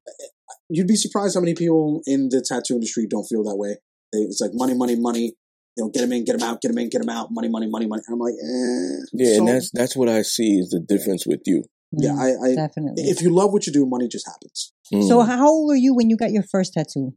[0.69, 3.77] You'd be surprised how many people in the tattoo industry don't feel that way.
[4.13, 5.35] They, it's like money, money, money.
[5.77, 7.29] You know, get them in, get them out, get them in, get them out.
[7.31, 8.03] Money, money, money, money.
[8.09, 9.05] I'm like, eh.
[9.13, 11.65] Yeah, So, and that's that's what I see is the difference with you.
[11.99, 12.11] Yeah.
[12.11, 13.05] Mm, I, I definitely.
[13.05, 14.73] if you love what you do, money just happens.
[14.93, 15.09] Mm.
[15.09, 17.15] so, how old were you when you got your first tattoo?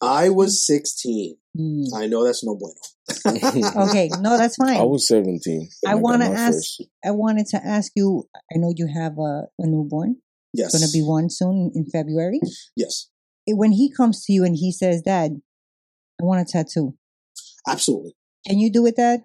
[0.00, 1.36] I was 16.
[1.58, 1.86] Mm.
[1.94, 2.74] I know that's no bueno.
[3.88, 4.76] Okay, no, that's fine.
[4.76, 5.68] I was seventeen.
[5.86, 6.54] I want to ask.
[6.54, 6.82] first.
[7.04, 8.24] I wanted to ask you.
[8.52, 10.16] I know you have a, a newborn.
[10.52, 10.72] Yes.
[10.72, 12.40] Going to be one soon in February.
[12.76, 13.08] Yes.
[13.46, 15.40] When he comes to you and he says, "Dad,
[16.20, 16.94] I want a tattoo,"
[17.66, 18.14] Absolutely.
[18.46, 19.22] can you do it, Dad?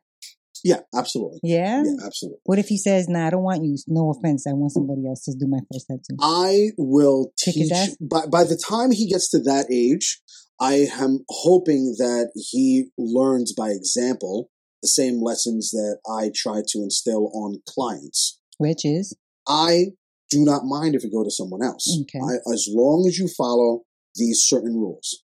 [0.64, 1.40] Yeah, absolutely.
[1.44, 1.84] Yeah.
[1.84, 2.40] Yeah, absolutely.
[2.46, 3.76] What if he says, "Nah, I don't want you.
[3.88, 4.48] No offense.
[4.48, 7.98] I want somebody else to do my first tattoo." I will Kick teach.
[8.00, 10.22] By, by the time he gets to that age,
[10.60, 14.50] I am hoping that he learns by example
[14.82, 18.40] the same lessons that I try to instill on clients.
[18.58, 19.16] Which is
[19.48, 19.88] I
[20.30, 21.86] do not mind if you go to someone else.
[22.04, 22.20] Okay.
[22.20, 23.82] I, as long as you follow
[24.16, 25.24] these certain rules.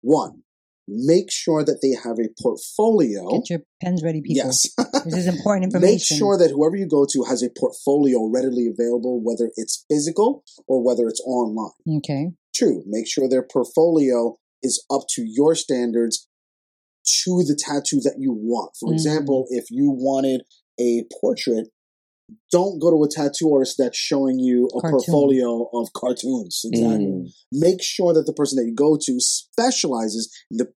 [0.00, 0.42] One,
[0.90, 3.28] make sure that they have a portfolio.
[3.38, 4.46] get your pens ready, people.
[4.46, 4.66] Yes.
[5.04, 5.94] This is important information.
[5.94, 10.42] Make sure that whoever you go to has a portfolio readily available, whether it's physical
[10.66, 11.98] or whether it's online.
[11.98, 12.30] Okay.
[12.56, 16.26] Two, make sure their portfolio is up to your standards
[17.24, 18.72] to the tattoo that you want.
[18.80, 18.94] For Mhm.
[18.94, 20.42] example, if you wanted
[20.80, 21.68] a portrait,
[22.52, 24.90] don't go to a tattoo artist that's showing you a Cartoon.
[24.90, 26.60] portfolio of cartoons.
[26.64, 27.06] Exactly.
[27.06, 27.28] Mm.
[27.52, 30.72] Make sure that the person that you go to specializes in the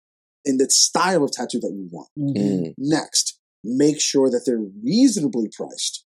[0.46, 2.10] in the style of tattoo that you want.
[2.18, 2.36] Mhm.
[2.36, 2.74] Mm.
[2.78, 6.06] Next, make sure that they're reasonably priced.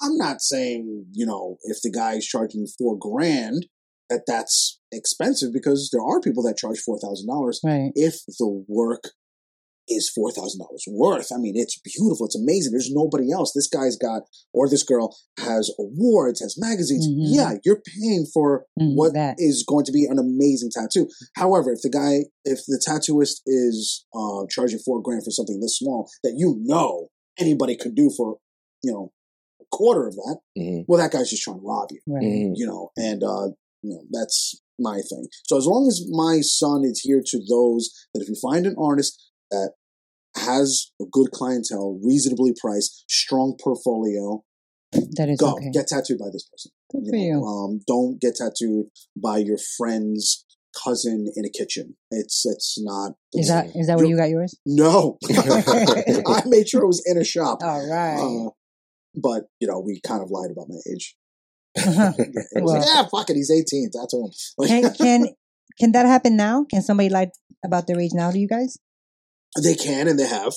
[0.00, 3.66] I'm not saying, you know, if the guy is charging four grand,
[4.08, 7.92] that that's expensive because there are people that charge $4,000 Right.
[7.94, 9.12] if the work
[9.88, 10.58] is $4,000
[10.88, 11.28] worth.
[11.32, 12.26] I mean, it's beautiful.
[12.26, 12.72] It's amazing.
[12.72, 13.52] There's nobody else.
[13.54, 14.22] This guy's got,
[14.52, 17.08] or this girl has awards, has magazines.
[17.08, 17.34] Mhm.
[17.34, 19.36] Yeah, you're paying for Mhm, what that.
[19.38, 21.08] is going to be an amazing tattoo.
[21.34, 25.78] However, if the guy, if the tattooist is uh, charging four grand for something this
[25.78, 27.08] small that you know
[27.38, 28.38] anybody could do for,
[28.82, 29.12] you know,
[29.60, 30.84] a quarter of that, Mhm.
[30.86, 32.22] well, that guy's just trying to rob you, Right.
[32.22, 32.52] Mhm.
[32.56, 33.48] you know, and, uh,
[33.82, 35.26] you know, that's my thing.
[35.46, 38.74] So as long as my son is here to those that if you find an
[38.78, 39.20] artist
[39.52, 39.72] that
[40.36, 44.42] has a good clientele, reasonably priced, strong portfolio,
[45.16, 45.70] That is go okay.
[45.72, 46.70] get tattooed by this person.
[46.90, 47.44] Good You for know, you.
[47.44, 48.86] Um, don't get tattooed
[49.16, 50.44] by your friend's
[50.84, 51.96] cousin in a kitchen.
[52.10, 53.12] It's it's not.
[53.34, 54.56] Is that is that where you got yours?
[54.66, 57.58] No, I made sure it was in a shop.
[57.62, 58.16] All right.
[58.18, 58.50] Uh,
[59.14, 61.14] but you know, we kind of lied about my age.
[61.76, 61.96] Was
[62.54, 63.90] Well- like, yeah, fuck it, he's eighteen.
[63.92, 64.28] That's him.
[64.66, 65.20] can can
[65.78, 66.64] can that happen now?
[66.70, 67.30] Can somebody lie
[67.64, 68.78] about their age now to you guys?
[69.60, 70.52] They can and they have.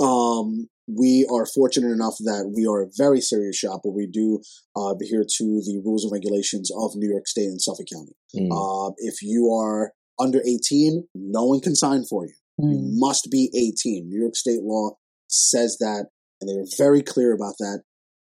[0.00, 4.40] Um, we are fortunate enough that we are a very serious shop where we do
[4.76, 8.12] uh, adhere to the rules and regulations of New York State and Suffolk County.
[8.34, 8.48] Mm.
[8.50, 12.32] Uh, if you are under 18, no one can sign for you.
[12.58, 12.98] You Mm.
[12.98, 14.08] must be 18.
[14.08, 14.92] New York State law
[15.28, 16.06] says that,
[16.40, 17.82] and they are very clear about that.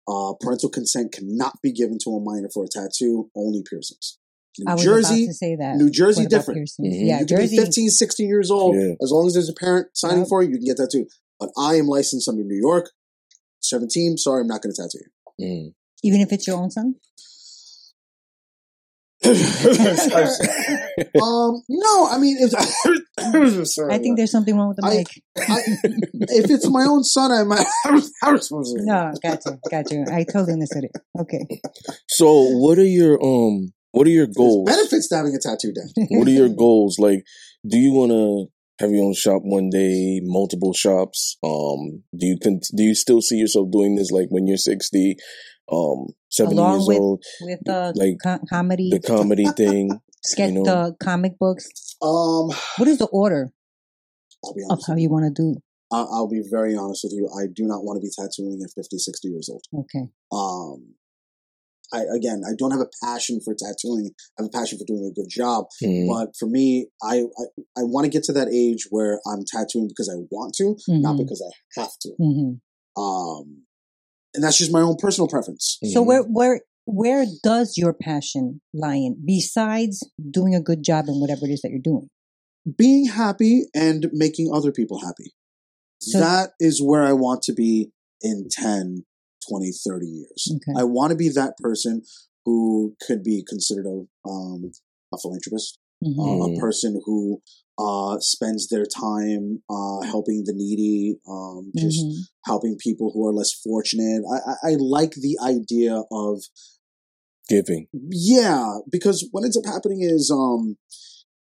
[0.08, 4.18] Uh, parental consent cannot be given to a minor for a tattoo, only piercings.
[4.58, 5.76] New I was Jersey, about to say that.
[5.76, 6.58] New Jersey What different.
[6.58, 6.94] piercings?
[6.96, 7.06] Mhm.
[7.08, 7.56] Yeah, you can Jersey.
[7.56, 8.76] be 15, 16 years old.
[8.76, 8.92] Yeah.
[9.02, 10.28] As long as there's a parent signing Yep.
[10.28, 11.08] for you, you can get tattooed.
[11.40, 12.90] But I am licensed under New York.
[13.60, 14.98] 17, sorry, I'm not going to tattoo
[15.38, 15.46] you.
[15.46, 15.74] Mm.
[16.04, 16.96] Even if it's your own son.
[19.24, 19.32] um,
[21.68, 22.50] no, I mean, if,
[23.68, 25.06] sorry, I think there's something wrong with the I- mic.
[25.38, 25.60] I,
[26.34, 27.66] if it's my own son, I might.
[28.22, 28.84] I was supposed to.
[28.84, 30.04] No, got you, got you.
[30.12, 30.90] I totally understood it.
[31.18, 31.46] Okay.
[32.08, 33.72] So, what are your um?
[33.94, 34.66] What are your There's goals?
[34.68, 35.88] benefits to having a tattoo done.
[36.10, 36.98] What are your goals?
[36.98, 37.24] Like,
[37.66, 38.46] do you want to
[38.80, 40.20] have your own shop one day?
[40.22, 41.36] Multiple shops?
[41.44, 44.10] Um, do you con- do you still see yourself doing this?
[44.10, 45.16] Like when you're sixty,
[45.70, 49.90] um, seventy Along years with- old, With the Like, co- comedy, the comedy thing.
[50.24, 50.64] sketch, you know.
[50.64, 51.66] the comic books.
[52.02, 53.52] Um, What is the order
[54.44, 55.60] I'll be of how you want to do?
[55.92, 57.28] I'll, I'll be very honest with you.
[57.38, 59.62] I do not want to be tattooing at 50, 60 years old.
[59.84, 60.08] Okay.
[60.32, 60.94] Um,
[61.94, 64.10] I again, I don't have a passion for tattooing.
[64.38, 65.66] I have a passion for doing a good job.
[65.82, 66.08] Mhm.
[66.08, 67.44] But for me, I I,
[67.80, 71.14] I want to get to that age where I'm tattooing because I want to, not
[71.16, 71.18] Mhm.
[71.18, 72.10] because I have to.
[72.20, 72.60] Mhm.
[72.96, 73.62] Um,
[74.34, 75.78] and that's just my own personal preference.
[75.92, 79.96] So where where where does your passion lie in besides
[80.30, 82.08] doing a good job in whatever it is that you're doing?
[82.76, 85.32] Being happy and making other people happy.
[86.00, 87.90] So- that is where I want to be
[88.20, 89.04] in 10,
[89.48, 90.48] 20, 30 years.
[90.56, 90.78] Okay.
[90.80, 92.02] I want to be that person
[92.44, 94.72] who could be considered a, um,
[95.12, 96.18] a philanthropist, Mhm.
[96.18, 97.42] uh, a person who
[97.76, 102.20] uh, spends their time uh, helping the needy, um, just Mhm.
[102.44, 104.22] helping people who are less fortunate.
[104.30, 104.36] I,
[104.68, 106.42] I, I like the idea of
[107.48, 107.88] Giving.
[107.92, 110.76] yeah, because what ends up happening is, um,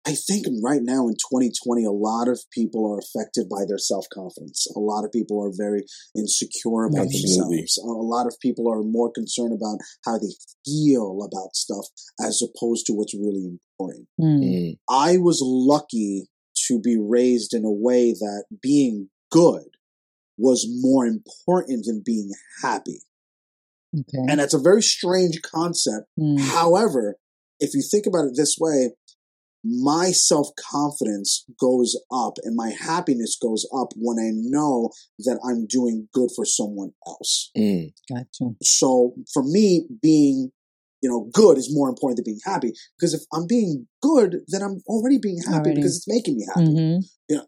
[0.07, 4.07] I think right now in 2020, a lot of people are affected by their self
[4.13, 4.67] confidence.
[4.77, 5.85] A lot of people are very
[6.17, 7.59] insecure about Absolutely.
[7.59, 7.79] themselves.
[7.79, 10.35] A lot of people are more concerned about how they
[10.65, 11.87] feel about stuff
[12.21, 14.09] as opposed to what's really important.
[14.21, 14.77] Mm.
[14.91, 16.29] I was lucky
[16.69, 19.65] to be raised in a way that being good
[20.37, 22.31] was more important than being
[22.63, 23.01] happy.
[23.95, 24.27] Okay.
[24.29, 26.09] And that's a very strange concept.
[26.19, 26.41] Mm.
[26.41, 27.17] However,
[27.61, 28.91] if you think about it this way,
[29.65, 34.91] my self confidence goes up and my happiness goes up when I know
[35.21, 37.51] that I'm doing good for someone else.
[37.57, 37.93] Mm.
[38.13, 38.57] Got you.
[38.63, 40.51] So for me, being
[41.03, 44.63] you know good is more important than being happy because if I'm being good, then
[44.63, 45.75] I'm already being happy Already.
[45.77, 46.67] because it's making me happy.
[46.67, 47.41] hmm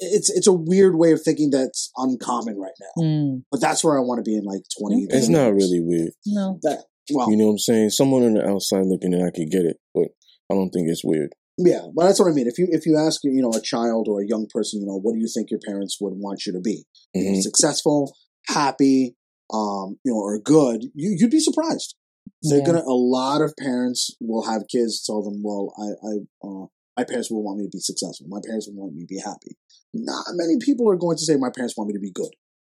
[0.00, 3.42] It's it's a weird way of thinking that's uncommon right now, Mm.
[3.52, 5.04] but that's where I want to be in like twenty.
[5.06, 5.16] Okay.
[5.16, 6.10] It's not really weird.
[6.26, 6.58] No.
[6.62, 6.84] that.
[7.12, 7.90] Well, You know what I'm saying?
[7.90, 10.08] Someone on the outside looking in, I could get it, but
[10.50, 11.32] I don't think it's weird.
[11.58, 12.46] Yeah, but that's what I mean.
[12.46, 14.98] If you if you ask you know a child or a young person, you know,
[14.98, 16.84] what do you think your parents would want you to be?
[17.14, 17.42] You know, Mhm.
[17.42, 18.14] Successful,
[18.48, 19.16] happy,
[19.52, 20.84] um, you know, or good?
[20.94, 21.94] You you'd be surprised.
[22.42, 22.64] They're Yeah.
[22.66, 22.82] gonna.
[22.86, 26.12] A lot of parents will have kids tell them, "Well, I, I,
[26.46, 26.66] uh,
[26.98, 28.26] my parents will want me to be successful.
[28.28, 29.56] My parents will want me to be happy."
[29.94, 32.34] Not many people are going to say, "My parents want me to be good."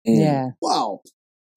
[0.07, 0.21] Mm.
[0.21, 0.51] Yeah.
[0.63, 1.01] Wow,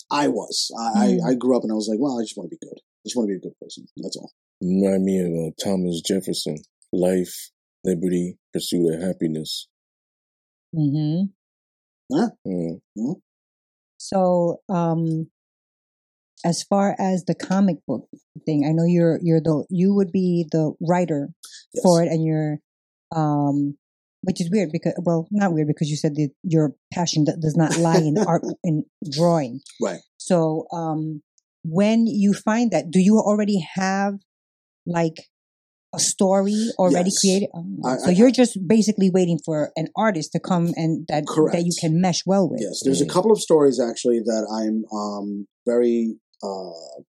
[0.09, 0.71] I was.
[0.77, 1.23] I, Mm.
[1.23, 2.79] I, I grew up and I was like, "Well, I just want to be good.
[2.79, 3.85] I just want to be a good person.
[3.97, 4.31] That's all."
[4.61, 6.57] Remind me of uh, Thomas Jefferson.
[6.93, 7.51] Life,
[7.83, 9.67] liberty, pursuit of happiness.
[10.75, 11.23] hmm
[12.11, 12.81] Mm.
[13.97, 15.27] So, um,
[16.43, 18.07] as far as the comic book
[18.45, 21.29] thing, I know you're you're the you would be the writer
[21.73, 21.83] Yes.
[21.83, 22.57] for it, and you're,
[23.15, 23.77] um,
[24.23, 27.55] which is weird because well, not weird because you said that your passion do- does
[27.55, 29.61] not lie in art in drawing.
[29.81, 29.99] Right.
[30.17, 31.21] So, um,
[31.63, 34.15] when you find that, do you already have
[34.85, 35.17] like
[35.93, 37.19] a story already Yes.
[37.19, 37.49] created?
[37.53, 41.25] Oh, I- so I- you're just basically waiting for an artist to come and that
[41.51, 42.61] that you can mesh well with.
[42.61, 47.01] Yes, there's a couple of stories actually that I'm um, very uh,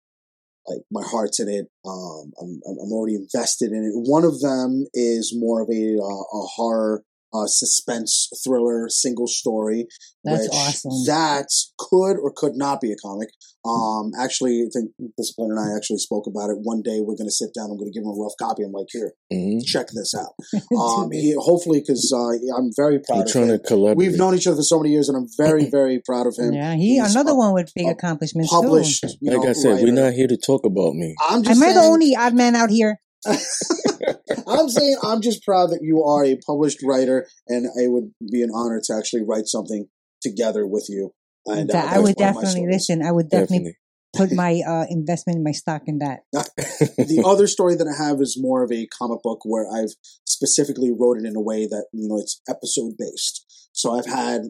[0.66, 1.66] like my heart's in it.
[1.84, 3.92] Um, I'm, I'm I'm already invested in it.
[3.94, 9.86] One of them is more of a uh, a horror uh, suspense thriller single story.
[10.24, 10.90] That's which awesome.
[11.06, 11.46] That
[11.78, 13.28] could or could not be a comic.
[13.62, 16.56] Um, actually, I think Discipline and I actually spoke about it.
[16.62, 17.70] One day we're going to sit down.
[17.70, 18.62] I'm going to give him a rough copy.
[18.62, 19.58] I'm like, here, Mm-hmm.
[19.66, 20.32] check this out.
[20.80, 23.58] Um, he, hopefully, because uh, I'm very proud We're of trying him.
[23.58, 23.96] to collaborate.
[23.98, 26.52] We've known each other for so many years, and I'm very, very proud of him.
[26.54, 29.08] Yeah, he He's another pu- one with big accomplishments Published, too.
[29.20, 31.14] you like I said, we're not here to talk about me.
[31.28, 32.98] I'm Am just I the saying, only odd man out here?
[33.26, 38.42] I'm saying I'm just proud that you are a published writer, and it would be
[38.42, 39.88] an honor to actually write something
[40.22, 41.12] together with you.
[41.46, 43.02] And uh, That I would one of my definitely listen.
[43.02, 43.74] I would definitely,
[44.14, 44.28] Definitely.
[44.28, 46.20] put my uh, investment, my stock in that.
[46.32, 49.94] the other story that I have is more of a comic book where I've
[50.24, 53.68] specifically wrote it in a way that you know it's episode based.
[53.72, 54.42] So I've had,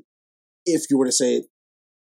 [0.65, 1.45] if you were to say it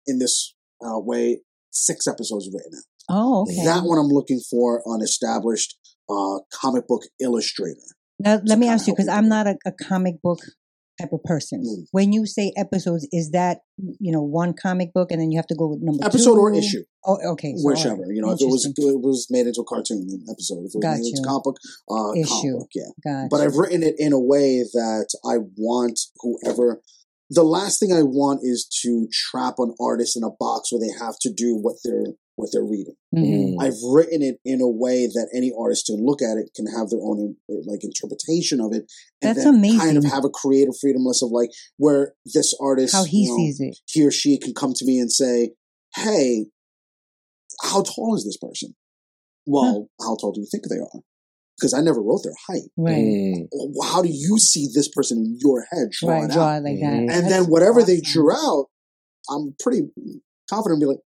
[0.06, 0.54] in this
[0.84, 1.40] uh, way,
[1.70, 2.84] six episodes written out.
[3.10, 3.64] Oh, okay.
[3.64, 5.76] That one I'm looking for an established
[6.08, 7.80] uh, comic book illustrator.
[8.20, 10.40] Now, let me ask you because I'm not a, a comic book
[11.00, 11.62] type of person.
[11.64, 11.86] Mm.
[11.92, 13.58] When you say episodes, is that
[14.00, 16.40] you know one comic book and then you have to go with number Episode two?
[16.40, 17.54] or issue, Oh, okay.
[17.56, 17.78] so, all right.
[17.78, 18.12] whichever.
[18.12, 18.98] You know, if it was Interesting.
[19.00, 21.24] it was made into a cartoon an episode, if it was Got made into you.
[21.24, 21.56] comic book,
[21.88, 22.28] uh, Issue.
[22.28, 23.26] comic book, yeah.
[23.30, 26.82] But I've written it in a way that I want whoever.
[27.30, 30.90] The last thing I want is to trap an artist in a box where they
[30.98, 32.94] have to do what they're what they're reading.
[33.14, 33.54] Mhm.
[33.54, 33.56] Mm.
[33.60, 36.88] I've written it in a way that any artist can look at it, can have
[36.88, 39.78] their own uh, like interpretation of it, and That's then amazing.
[39.80, 43.28] kind of have a creative freedom freedomless of like where this artist, How he you
[43.30, 43.78] know, sees it.
[43.86, 45.50] he or she can come to me and say,
[45.96, 46.46] "Hey,
[47.62, 48.74] how tall is this person?"
[49.46, 51.00] Well, how tall do you think they are?
[51.58, 52.70] Because I never wrote their height.
[52.76, 52.94] Right.
[52.96, 53.48] Mm.
[53.50, 55.88] Well, How do you see this person in your head?
[55.90, 56.24] Draw Right.
[56.24, 56.58] it Draw out.
[56.58, 56.92] it like that.
[56.92, 58.12] And That's then whatever they awesome.
[58.12, 58.66] drew out,
[59.30, 59.82] I'm pretty
[60.48, 60.80] confident.
[60.80, 61.07] Be like, yeah,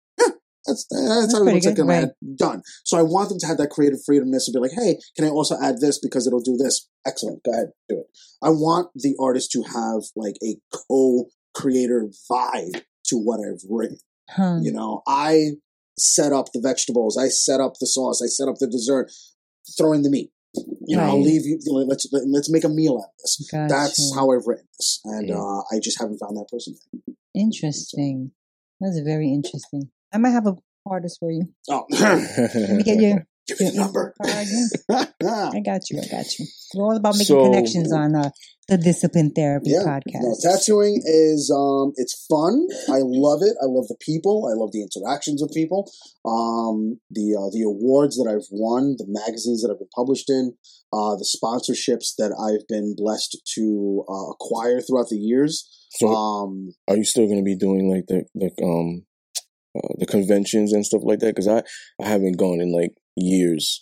[0.66, 2.00] That's that's, That's how it looks like good, my right.
[2.02, 2.12] head.
[2.38, 2.62] Done.
[2.86, 5.30] So I want them to have that creative freedomness to be like, hey, can I
[5.30, 6.88] also add this because it'll do this?
[7.06, 7.44] Excellent.
[7.44, 8.08] Go ahead, do it.
[8.44, 10.58] I want the artist to have like a
[10.88, 13.98] co-creator vibe to what I've written.
[14.30, 14.60] Huh.
[14.62, 15.52] You know, I
[15.98, 19.12] set up the vegetables, I set up the sauce, I set up the dessert,
[19.78, 20.32] throw in the meat.
[20.86, 21.60] You know, I'll leave you.
[21.88, 23.50] Let's let's make a meal out of this.
[23.50, 23.74] Gotcha.
[23.74, 25.36] That's how I've written this, and Mm.
[25.38, 27.16] uh, I just haven't found that person yet.
[27.34, 28.32] Interesting.
[28.82, 29.92] That's very interesting.
[30.14, 30.56] I might have a
[30.86, 31.44] artist for you.
[31.70, 34.14] Oh, Let me get your, give me the number.
[34.24, 36.00] I got you.
[36.02, 36.46] I got you.
[36.76, 38.30] We're all about making So- connections on uh,
[38.68, 40.22] the Discipline Therapy yeah, podcast.
[40.24, 42.68] no, tattooing is um, it's fun.
[42.90, 43.56] I love it.
[43.62, 44.48] I love the people.
[44.50, 45.92] I love the interactions with people.
[46.26, 50.54] Um, the uh, the awards that I've won, the magazines that I've been published in,
[50.94, 55.68] uh, the sponsorships that I've been blessed to uh, acquire throughout the years.
[56.00, 59.04] so, Um, are you still going to be doing like the the um
[59.76, 61.36] uh, the conventions and stuff like that?
[61.36, 61.64] Because I
[62.04, 63.82] I haven't gone in like years.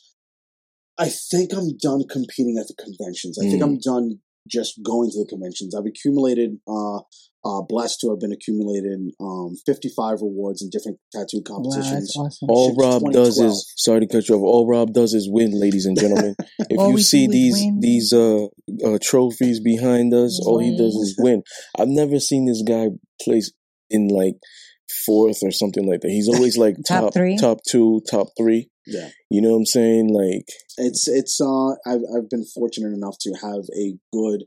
[0.98, 3.40] I think I'm done competing at the conventions.
[3.40, 3.66] I think Mm.
[3.66, 4.20] I'm done
[4.50, 5.74] just going to the conventions.
[5.76, 6.98] I've accumulated, uh,
[7.46, 12.14] uh, blessed to have been accumulated um, 55 awards in different tattoo competitions.
[12.14, 12.50] that's awesome.
[12.50, 14.42] All Rob does is sorry to cut you off.
[14.42, 16.36] All Rob does is win, ladies and gentlemen.
[16.70, 17.80] If All you see these win.
[17.80, 18.46] these uh,
[18.86, 21.44] uh trophies behind us, all he does is win.
[21.78, 22.90] I've never seen this guy
[23.22, 23.52] place
[23.90, 24.36] in like
[25.06, 26.10] fourth or something like that.
[26.12, 27.38] He's always like Top top three?
[27.38, 28.70] top two, top three.
[28.86, 29.10] Yeah.
[29.30, 30.10] You know what I'm saying?
[30.14, 34.44] Like It's it's uh I've I've been fortunate enough to have a good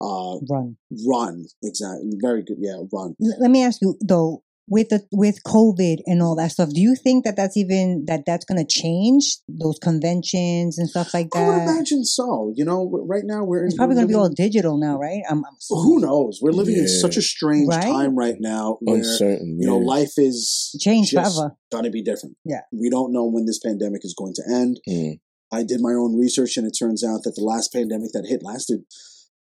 [0.00, 0.76] uh Run.
[1.08, 1.44] run.
[1.62, 2.10] Exactly.
[2.20, 2.56] Very good.
[2.60, 3.14] Yeah, run.
[3.22, 6.80] L- Let me ask you though, with the with COVID and all that stuff, do
[6.80, 11.28] you think that that's even that that's going to change those conventions and stuff like
[11.32, 11.38] that?
[11.38, 11.68] I would that?
[11.70, 12.52] imagine so.
[12.54, 15.22] You know, right now we're in It's probably going to be all digital now, right?
[15.30, 16.40] I'm, I'm Well, who knows?
[16.42, 17.82] We're living in such a strange Right?
[17.84, 19.58] time right now where uncertain.
[19.60, 19.86] you know yeah.
[19.86, 21.54] life is Change just forever.
[21.70, 22.36] gonna be different.
[22.44, 22.60] Yeah.
[22.72, 24.80] We don't know when this pandemic is going to end.
[24.88, 25.20] Mm.
[25.52, 28.42] I did my own research and it turns out that the last pandemic that hit
[28.42, 28.80] lasted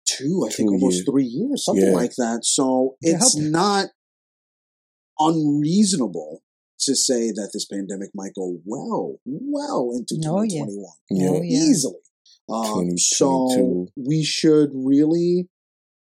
[0.06, 1.92] two, I think Two almost three years, something Yeah.
[1.92, 2.40] like that.
[2.44, 3.50] So it's help.
[3.52, 3.86] not
[5.28, 6.42] unreasonable
[6.80, 10.64] to say that this pandemic might go well, well into Oh, yeah.
[10.64, 10.84] 2021.
[11.12, 11.60] Oh, yeah.
[11.60, 12.00] Easily.
[12.48, 15.48] Um, so we should really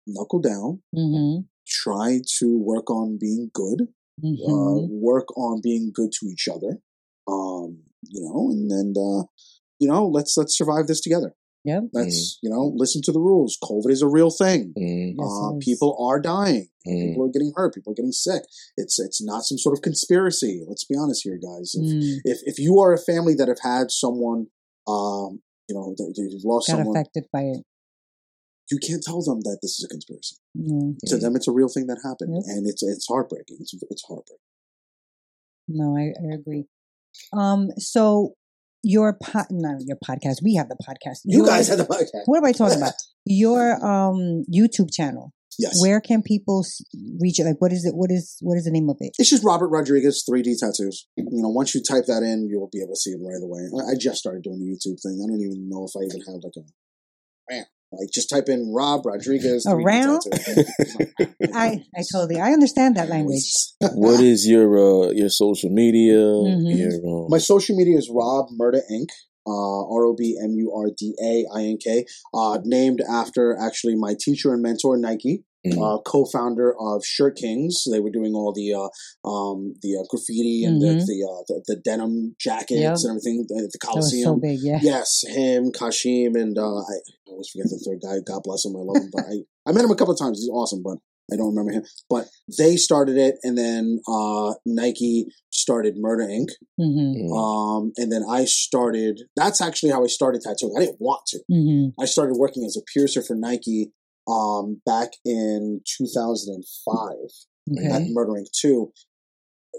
[0.08, 1.41] knuckle down, Mm-hmm.
[1.68, 3.88] try to work on being good,
[4.24, 4.51] Mm-hmm.
[4.54, 6.78] uh, work on being good to each other.
[7.28, 9.24] Um, you know, and then uh,
[9.80, 11.34] you know, let's let's survive this together.
[11.66, 11.84] Yep.
[11.93, 13.57] Let's you know listen to the rules.
[13.64, 14.74] COVID is a real thing.
[14.78, 15.66] Mm, Yes, uh, it is.
[15.66, 16.68] people are dying.
[16.86, 17.07] mm.
[17.09, 17.74] People are getting hurt.
[17.74, 18.43] People are getting sick.
[18.76, 20.64] It's it's not some sort of conspiracy.
[20.68, 21.72] Let's be honest here, guys.
[21.76, 22.18] If Mm.
[22.26, 24.47] if, if you are a family that have had someone,
[24.88, 27.64] um, you know, that that you've lost Got someone, affected by it.
[28.72, 30.36] you can't tell them that this is a conspiracy.
[30.55, 30.91] Yeah.
[31.11, 32.43] To them, it's a real thing that happened, Yep.
[32.47, 33.57] and it's it's heartbreaking.
[33.61, 34.43] It's it's heartbreaking.
[35.70, 36.66] No, I, I agree.
[37.32, 38.34] Um, so
[38.84, 40.44] your pod, not your podcast.
[40.44, 41.20] We have the podcast.
[41.24, 42.24] You Your- guys have the podcast.
[42.26, 42.94] What am I talking about?
[43.26, 45.32] Your um YouTube channel.
[45.58, 45.80] Yes.
[45.82, 46.66] Where can people
[47.22, 47.46] reach it?
[47.46, 47.96] Like, what is it?
[47.96, 49.14] What is what is the name of it?
[49.18, 51.08] It's just Robert Rodriguez 3D tattoos.
[51.16, 53.62] You know, once you type that in, you'll be able to see it right away.
[53.80, 55.22] I, I just started doing the YouTube thing.
[55.24, 57.66] I don't even know if I even have like a man.
[58.00, 60.22] Like just type in Rob Rodriguez Around?
[61.54, 63.44] I I totally I understand that language.
[63.94, 66.18] what is your uh your social media?
[66.18, 66.78] Mhm.
[66.78, 66.94] Your
[67.26, 69.10] um, My social media is Rob Murda Ink.
[69.46, 72.06] Uh, R O B M U R D A I N K.
[72.34, 75.44] Uh, named after actually my teacher and mentor Nike.
[75.66, 77.84] Mm, uh, co-founder of Shirt Kings.
[77.89, 78.89] They were doing all the uh,
[79.30, 81.05] um, the uh, graffiti and the Mhm.
[81.05, 82.97] the, uh, the the denim jackets Yep.
[82.97, 83.45] and everything.
[83.47, 84.39] The, the That was so Coliseum.
[84.41, 84.80] big, yeah.
[84.82, 86.95] Yes, him, Kasheme, and uh, I
[87.30, 88.20] always forget the third guy.
[88.26, 88.76] God bless him.
[88.76, 89.36] I love him, but I
[89.66, 90.39] I met him a couple of times.
[90.39, 90.97] He's awesome, but
[91.32, 91.84] I don't remember him.
[92.09, 96.49] But they started it, and then uh, Nike started Murder Ink.
[96.78, 97.32] Mm-hmm.
[97.32, 99.22] mm, Um, and then I started.
[99.38, 100.74] That's actually how I started tattooing.
[100.76, 101.39] I didn't want to.
[101.49, 102.01] Mm-hmm.
[102.01, 103.93] I started working as a piercer for Nike
[104.28, 106.98] um, back in 2005
[107.72, 107.88] Okay.
[107.88, 108.48] at Murder Ink.
[108.62, 108.92] 2.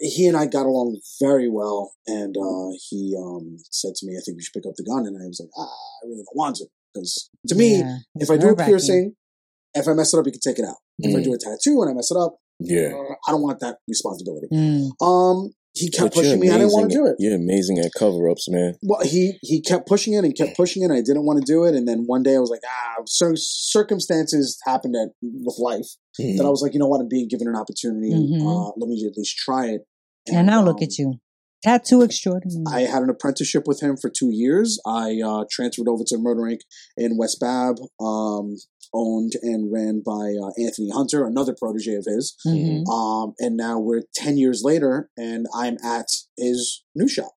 [0.01, 4.21] He and I got along very well, and uh, he um, said to me, I
[4.25, 5.07] think you should pick up the gun.
[5.07, 5.63] And I was like, ah,
[6.03, 6.67] I really don't want to.
[6.93, 9.15] Because to me, Yeah, if I do a piercing,
[9.75, 10.77] if I mess it up, you can take it out.
[10.99, 11.25] If I Mm.
[11.25, 12.89] do a tattoo and I mess it up, yeah.
[12.95, 14.49] uh, I don't want that responsibility.
[14.53, 14.91] Mm.
[15.01, 16.51] Um, he kept But pushing me.
[16.51, 17.17] I didn't want to do it.
[17.19, 18.75] You're amazing at cover ups, man.
[18.83, 20.87] Well, he he kept pushing it and kept pushing it.
[20.87, 23.03] And I didn't want to do it, and then one day I was like, ah,
[23.07, 25.89] cir- circumstances happened at, with life
[26.21, 26.37] Mm.
[26.37, 28.13] that I was like, you know what, I'm being given an opportunity.
[28.13, 28.41] Mhm.
[28.41, 29.81] Uh, let me at least try it.
[30.33, 31.15] And now look um, at you,
[31.65, 32.65] tattoo extraordinary.
[32.69, 34.81] I had an apprenticeship with him for two years.
[34.87, 36.61] I uh, transferred over to Murder Ink.
[36.97, 38.57] in West Bab um,
[38.95, 42.35] owned and ran by uh, Anthony Hunter, another protege of his.
[42.47, 42.87] Mhm.
[42.89, 46.07] Um, and now we're 10 years later, and I'm at
[46.39, 47.33] his new shop.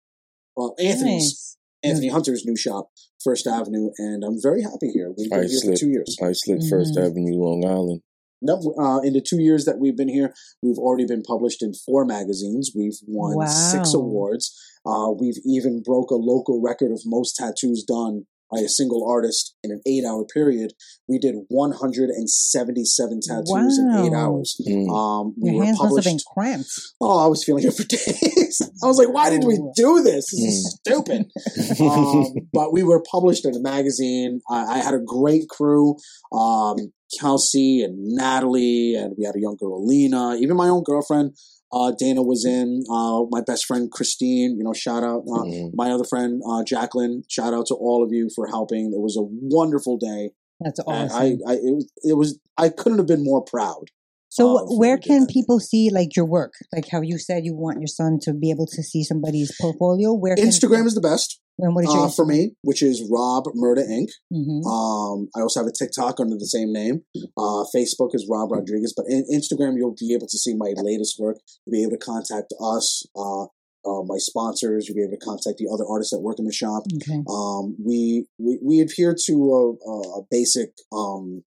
[0.56, 1.58] Well, Anthony's, Nice.
[1.84, 2.90] Anthony Hunter's new shop,
[3.24, 5.14] First Avenue, and I'm very happy here.
[5.18, 6.16] We've been I here for two years.
[6.22, 6.98] I slid First.
[6.98, 8.02] Avenue, Long Island.
[8.42, 11.74] No, uh, in the two years that we've been here, we've already been published in
[11.74, 12.72] four magazines.
[12.76, 14.56] We've won six awards.
[14.86, 19.56] Uh, we've even broke a local record of most tattoos done by a single artist
[19.64, 20.74] in an eight-hour period.
[21.08, 24.56] We did 177 tattoos in eight hours.
[24.68, 24.90] Mm.
[24.90, 26.08] Um, we Your were hands must have published.
[26.08, 26.70] been cramped.
[27.02, 28.62] Oh, I was feeling it for days.
[28.84, 30.32] I was like, why did we do this?
[30.32, 31.26] This is stupid.
[31.82, 34.42] um, but we were published in a magazine.
[34.50, 35.96] I, I had a great crew.
[36.32, 36.78] Um,
[37.20, 40.36] Kelsey and Natalie, and we had a young girl, Alina.
[40.36, 41.38] Even my own girlfriend,
[41.72, 42.84] uh, Dana was in.
[42.90, 45.24] Uh, my best friend, Christine, you know, shout out.
[45.30, 45.72] Uh, Mhm.
[45.74, 48.94] My other friend, uh, Jacqueline, shout out to all of you for helping.
[48.94, 50.32] It was a wonderful day.
[50.60, 51.22] That's And awesome.
[51.22, 53.92] I, I, it was, it was, I couldn't have been more proud.
[54.30, 56.54] so, of where what we did can that people see like your work?
[56.74, 60.14] Like how you said you want your son to be able to see somebody's portfolio.
[60.14, 61.40] Where can Instagram is the best.
[61.60, 64.10] And what is uh, for me, which is Rob Murda Ink.
[64.32, 67.02] hmm Um, I also have a TikTok under the same name.
[67.16, 71.20] Uh, Facebook is Rob Rodriguez, but in Instagram you'll be able to see my latest
[71.20, 71.38] work.
[71.66, 74.88] You'll be able to contact us, uh, uh, my sponsors.
[74.88, 76.84] You'll be able to contact the other artists that work in the shop.
[77.02, 77.24] Okay.
[77.30, 81.44] Um, we, we we adhere to a, a basic um,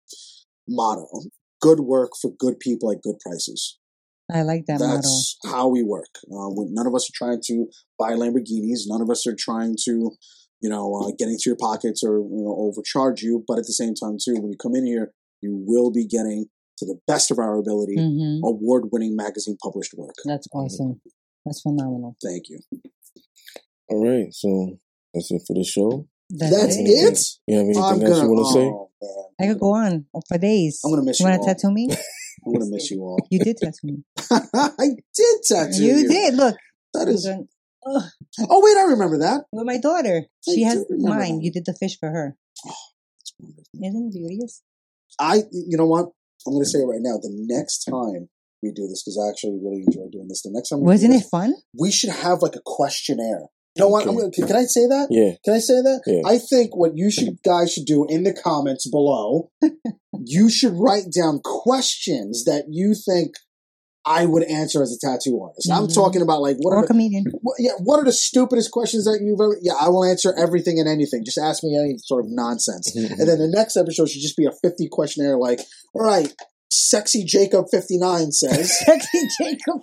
[0.68, 1.08] motto:
[1.60, 3.78] good work for good people at good prices.
[4.32, 4.96] I like that motto.
[4.96, 6.10] That's how we work.
[6.24, 7.66] Uh, when none of us are trying to
[7.98, 8.86] buy Lamborghinis.
[8.86, 10.10] None of us are trying to,
[10.60, 13.44] you know, uh, get into your pockets or you know overcharge you.
[13.46, 16.46] But at the same time, too, when you come in here, you will be getting
[16.78, 20.14] to the best of our ability, hmm award-winning magazine published work.
[20.24, 21.00] That's awesome.
[21.44, 22.16] That's phenomenal.
[22.22, 22.60] Thank you.
[23.88, 24.78] All right, so
[25.14, 26.06] that's it for the show.
[26.30, 27.18] That's it.
[27.46, 28.22] You have anything I'm else gonna.
[28.22, 28.66] you want to say?
[28.66, 29.24] oh, man.
[29.40, 30.80] I could go on for days.
[30.84, 31.88] I'm gonna miss you you want to tattoo me?
[32.46, 33.18] I'm gonna miss you all.
[33.30, 34.04] You did tattoo me.
[34.30, 35.96] I did tattoo you.
[35.96, 36.34] you did.
[36.34, 36.56] Look.
[36.94, 37.26] That is.
[37.26, 37.46] Ugh,
[37.86, 38.02] Ugh,
[38.50, 39.44] Oh wait, I remember that.
[39.52, 40.24] with my daughter.
[40.26, 41.36] I She has mine.
[41.36, 41.44] that.
[41.44, 42.36] You did the fish for her.
[42.66, 42.74] Oh,
[43.38, 43.64] wonderful.
[43.74, 44.62] Isn't it beauteous?
[45.20, 46.06] I, you know what?
[46.46, 46.82] I'm going to say mm.
[46.82, 47.16] it right now.
[47.20, 48.28] The next time
[48.62, 50.42] we do this, because I actually really enjoy doing this.
[50.42, 51.54] The next time, we Wasn't it this, fun?
[51.78, 53.46] We should have like a questionnaire.
[53.76, 54.02] You know what?
[54.04, 54.18] I'm Okay.
[54.18, 55.08] gonna, can, can I say that?
[55.10, 55.32] Yeah.
[55.44, 56.02] Can I say that?
[56.06, 56.22] Yeah.
[56.26, 59.50] I think what you should guys should do in the comments below,
[60.24, 63.34] you should write down questions that you think
[64.08, 65.68] I would answer as a tattoo artist.
[65.70, 65.94] I'm Mhm.
[65.94, 67.24] talking about like what Or are a the, comedian.
[67.42, 69.58] what, yeah, what are the stupidest questions that you've ever?
[69.60, 71.24] Yeah, I will answer everything and anything.
[71.24, 72.94] Just ask me any sort of nonsense.
[72.94, 75.60] And then the next episode should just be a 50 questionnaire like,
[75.92, 76.32] all right,
[76.72, 79.82] sexy Jacob 59 says, Sexy Jacob.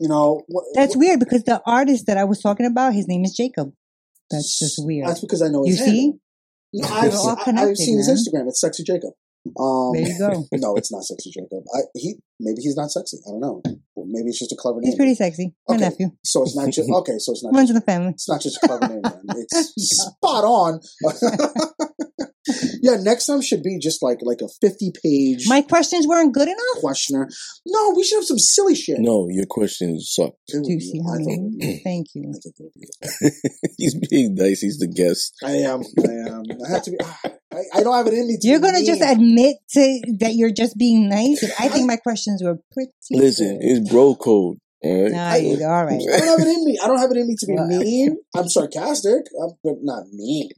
[0.00, 3.24] you know, what, That's weird because the artist that I was talking about, his name
[3.24, 3.72] is Jacob.
[4.30, 5.08] That's just weird.
[5.08, 6.00] That's because I know You his see?
[6.00, 6.18] handle.
[6.74, 7.14] No, I've,
[7.56, 8.08] I- I've seen his.
[8.08, 8.48] Instagram.
[8.48, 9.10] It's sexy Jacob.
[9.58, 10.46] Um, There you go.
[10.52, 11.64] no, it's not sexy Jacob.
[11.74, 13.18] I, he maybe he's not sexy.
[13.26, 13.60] I don't know.
[13.96, 14.88] Maybe it's just a clever name.
[14.90, 15.52] He's pretty sexy.
[15.68, 15.84] My Okay.
[15.84, 16.10] nephew.
[16.24, 17.18] So it's not just okay.
[17.18, 18.10] So it's not Runs just, in the family.
[18.10, 19.02] it's not just a clever name.
[19.02, 19.22] Then.
[19.50, 20.80] It's spot on.
[22.82, 26.48] Yeah, next time should be just like like a fifty page My questions weren't good
[26.48, 26.80] enough.
[26.80, 27.28] Questioner,
[27.66, 28.98] No, we should have some silly shit.
[28.98, 30.32] No, your questions suck.
[30.48, 31.42] It would Do you see how think it many?
[31.42, 32.22] would be- Thank you.
[32.30, 33.30] I think it would
[33.60, 34.60] be- He's being nice.
[34.60, 35.34] He's the guest.
[35.44, 35.82] I am.
[36.06, 36.42] I am.
[36.66, 36.96] I have to be.
[37.02, 37.18] Ah,
[37.52, 38.38] I, I don't have it in me.
[38.40, 41.44] To You're gonna just admit to that you're just being nice.
[41.60, 42.90] I think my questions were pretty.
[43.10, 43.66] Listen, good.
[43.66, 44.56] it's bro code.
[44.84, 45.12] All right.
[45.12, 46.00] Nah, you- all right.
[46.00, 46.78] I don't have it in me.
[46.82, 48.16] I don't have it in me to be Well, mean.
[48.34, 50.50] I'm sarcastic, I'm, but not mean.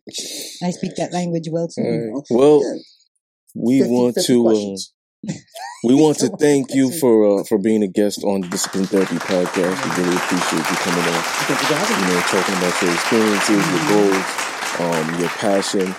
[0.63, 1.83] I speak that language well too.
[1.83, 2.25] All right.
[2.31, 2.81] Well, Yeah,
[3.55, 5.33] we 50 want 50 to uh,
[5.85, 9.17] we want to thank you for uh, for being a guest on the Discipline Therapy
[9.17, 9.77] podcast.
[9.85, 11.23] We really appreciate you coming on.
[11.23, 14.25] Thank you for You know, talking about your experiences, your goals,
[14.81, 15.95] um, your passion.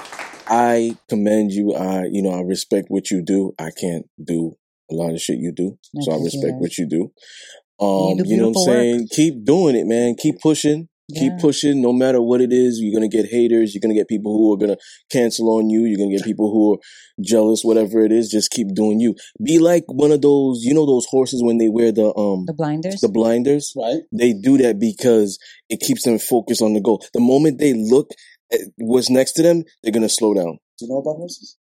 [0.48, 1.74] I commend you.
[1.74, 3.54] I you know I respect what you do.
[3.60, 4.56] I can't do
[4.92, 7.12] a lot of shit you do, so I respect what you do.
[7.80, 8.76] Um, do you know what I'm beautiful work.
[8.76, 9.08] saying?
[9.12, 10.16] Keep doing it, man.
[10.16, 10.88] Keep pushing.
[11.14, 11.82] Keep pushing.
[11.84, 13.76] No matter what it is, you're gonna get haters.
[13.76, 14.78] You're gonna get people who are gonna
[15.12, 15.86] cancel on you.
[15.86, 16.78] You're gonna get people who are
[17.22, 17.62] jealous.
[17.64, 19.14] Whatever it is, just keep doing you.
[19.44, 20.64] Be like one of those.
[20.64, 23.02] You know those horses when they wear the um The blinders.
[23.02, 23.72] the blinders.
[23.76, 24.02] Right?
[24.12, 25.38] They do that because
[25.70, 27.04] it keeps them focused on the goal.
[27.14, 28.10] The moment they look
[28.52, 30.58] at what's next to them, they're gonna slow down.
[30.80, 31.56] Do you know about horses?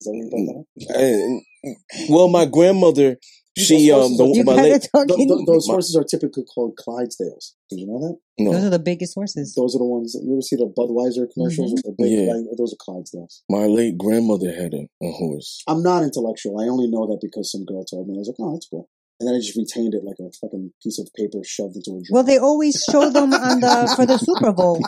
[0.00, 1.42] Is that what you brought that
[1.74, 2.08] up?
[2.08, 3.16] Well, my grandmother,
[3.56, 7.52] she Those um, horses the, you my late, those horses are typically called Clydesdales.
[7.70, 8.18] Did you know that?
[8.38, 8.52] No.
[8.52, 9.54] Those are the biggest horses.
[9.54, 11.74] Those are the ones that you ever see the Budweiser commercials Mhm.
[11.74, 12.34] with the big Yeah.
[12.34, 13.40] like, those are Clydesdales.
[13.50, 15.62] my late grandmother had a, a horse.
[15.66, 16.60] I'm not intellectual.
[16.60, 18.16] I only know that because some girl told me.
[18.16, 18.88] I was like, oh, that's cool.
[19.18, 22.00] And then I just retained it like a fucking piece of paper shoved into a
[22.04, 22.10] drawer.
[22.10, 24.82] Well, they always show them on the for the Super Bowl.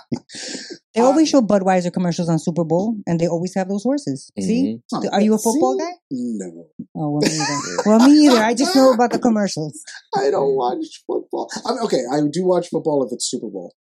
[0.94, 4.30] They um, always show Budweiser commercials on Super Bowl, and they always have those horses.
[4.38, 4.80] See?
[4.92, 5.06] Mm-hmm.
[5.06, 5.44] Huh, Are you a see?
[5.44, 5.92] football guy?
[6.10, 7.82] No, Oh, well, me either.
[7.86, 8.42] well, me either.
[8.44, 9.82] I just know about the commercials.
[10.14, 11.50] I don't watch football.
[11.64, 13.74] I mean, okay, I do watch football if it's Super Bowl.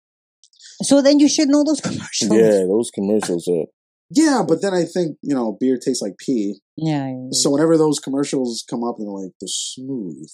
[0.82, 2.30] So then you should know those commercials.
[2.32, 3.64] Yeah, those commercials are.
[4.10, 6.60] Yeah, but then I think you know beer tastes like pee.
[6.76, 7.08] Yeah.
[7.08, 10.28] yeah, So whenever those commercials come up, they're like the smooth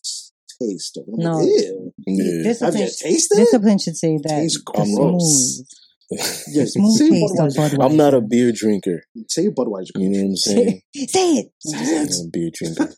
[0.60, 1.14] taste of it.
[1.14, 1.36] I'm No.
[1.38, 1.92] like, Ew.
[2.06, 2.34] Yeah.
[2.36, 3.44] Have Discipline, you tasted it?
[3.44, 4.28] discipline should say that.
[4.28, 5.62] Tastes The gross.
[6.10, 7.70] smooth, smooth say taste of Budweiser.
[7.78, 7.84] Budweiser.
[7.90, 9.02] I'm not a beer drinker.
[9.28, 9.90] Say Budweiser.
[9.96, 10.82] You know what I'm saying?
[10.94, 11.52] Say, say it.
[11.74, 12.92] I'm not a beer drinker.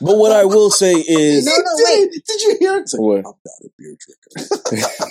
[0.00, 2.22] But what I will say is, No, no, did, wait.
[2.26, 2.80] Did you hear it?
[2.82, 3.18] It's like, What?
[3.18, 4.88] I'm not a beer drinker.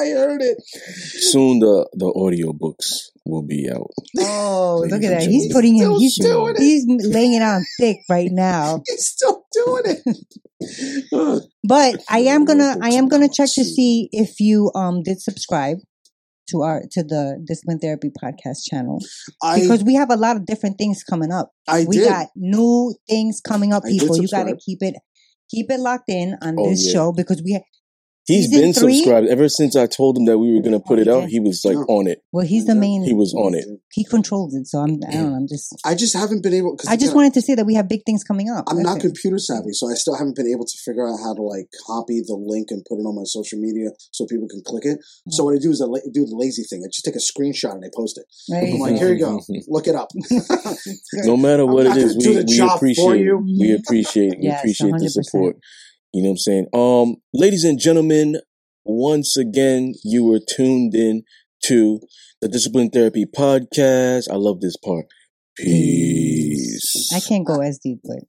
[0.00, 0.58] I heard it.
[0.66, 3.90] soon the the audio books will be out.
[4.18, 5.28] Oh, look at and that.
[5.28, 6.60] He's putting him, he's, doing it.
[6.60, 8.82] he's laying it on thick right now.
[8.86, 11.42] He's still doing it.
[11.64, 15.78] But I am gonna, I am gonna check to see if you, um, did subscribe
[16.48, 19.00] to our, to the Discipline Therapy podcast channel
[19.42, 21.50] I because we have a lot of different things coming up.
[21.68, 22.08] I we did.
[22.08, 24.16] got new things coming up, I people.
[24.20, 24.94] You gotta keep it,
[25.50, 26.92] keep it locked in on Oh, this yeah.
[26.92, 27.60] show because we,
[28.26, 28.96] He's Season been three?
[28.98, 31.28] subscribed ever since I told him that we were gonna put it out.
[31.28, 31.82] He was like Yeah.
[31.94, 32.22] on it.
[32.32, 33.64] well, he's the main, He was on it.
[33.92, 34.66] he controls it.
[34.66, 36.76] So I'm, I don't know, I'm just, I just haven't been able.
[36.76, 38.64] Cause I just again, wanted to say that we have big things coming up.
[38.68, 39.02] I'm That's not it.
[39.02, 42.20] computer savvy, so I still haven't been able to figure out how to like copy
[42.26, 44.98] the link and put it on my social media so people can click it.
[45.30, 45.46] So mm.
[45.46, 46.82] what I do is I la- do the lazy thing.
[46.84, 48.24] I just take a screenshot and I post it.
[48.52, 48.72] Right?
[48.74, 50.10] I'm like, here you go, look it up.
[51.14, 53.38] No matter I'm what it is, we, we job for appreciate you.
[53.38, 55.10] we appreciate we Yes, appreciate the 100%.
[55.24, 55.56] support.
[56.16, 56.66] You know what I'm saying?
[56.72, 58.40] Um, ladies and gentlemen,
[58.86, 61.24] once again, you were tuned in
[61.64, 62.00] to
[62.40, 64.30] the Discipline Therapy Podcast.
[64.30, 65.04] I love this part.
[65.58, 67.10] Peace.
[67.14, 68.20] I can't go as deep, but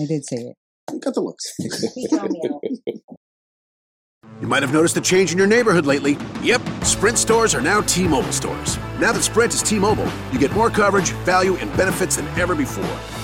[0.00, 0.56] I did say it.
[0.90, 1.44] You got the looks.
[1.94, 2.62] He found me out.
[4.40, 6.16] You might have noticed a change in your neighborhood lately.
[6.42, 8.78] Yep, Sprint stores are now T Mobile stores.
[8.98, 12.54] Now that Sprint is T Mobile, you get more coverage, value, and benefits than ever
[12.54, 13.23] before.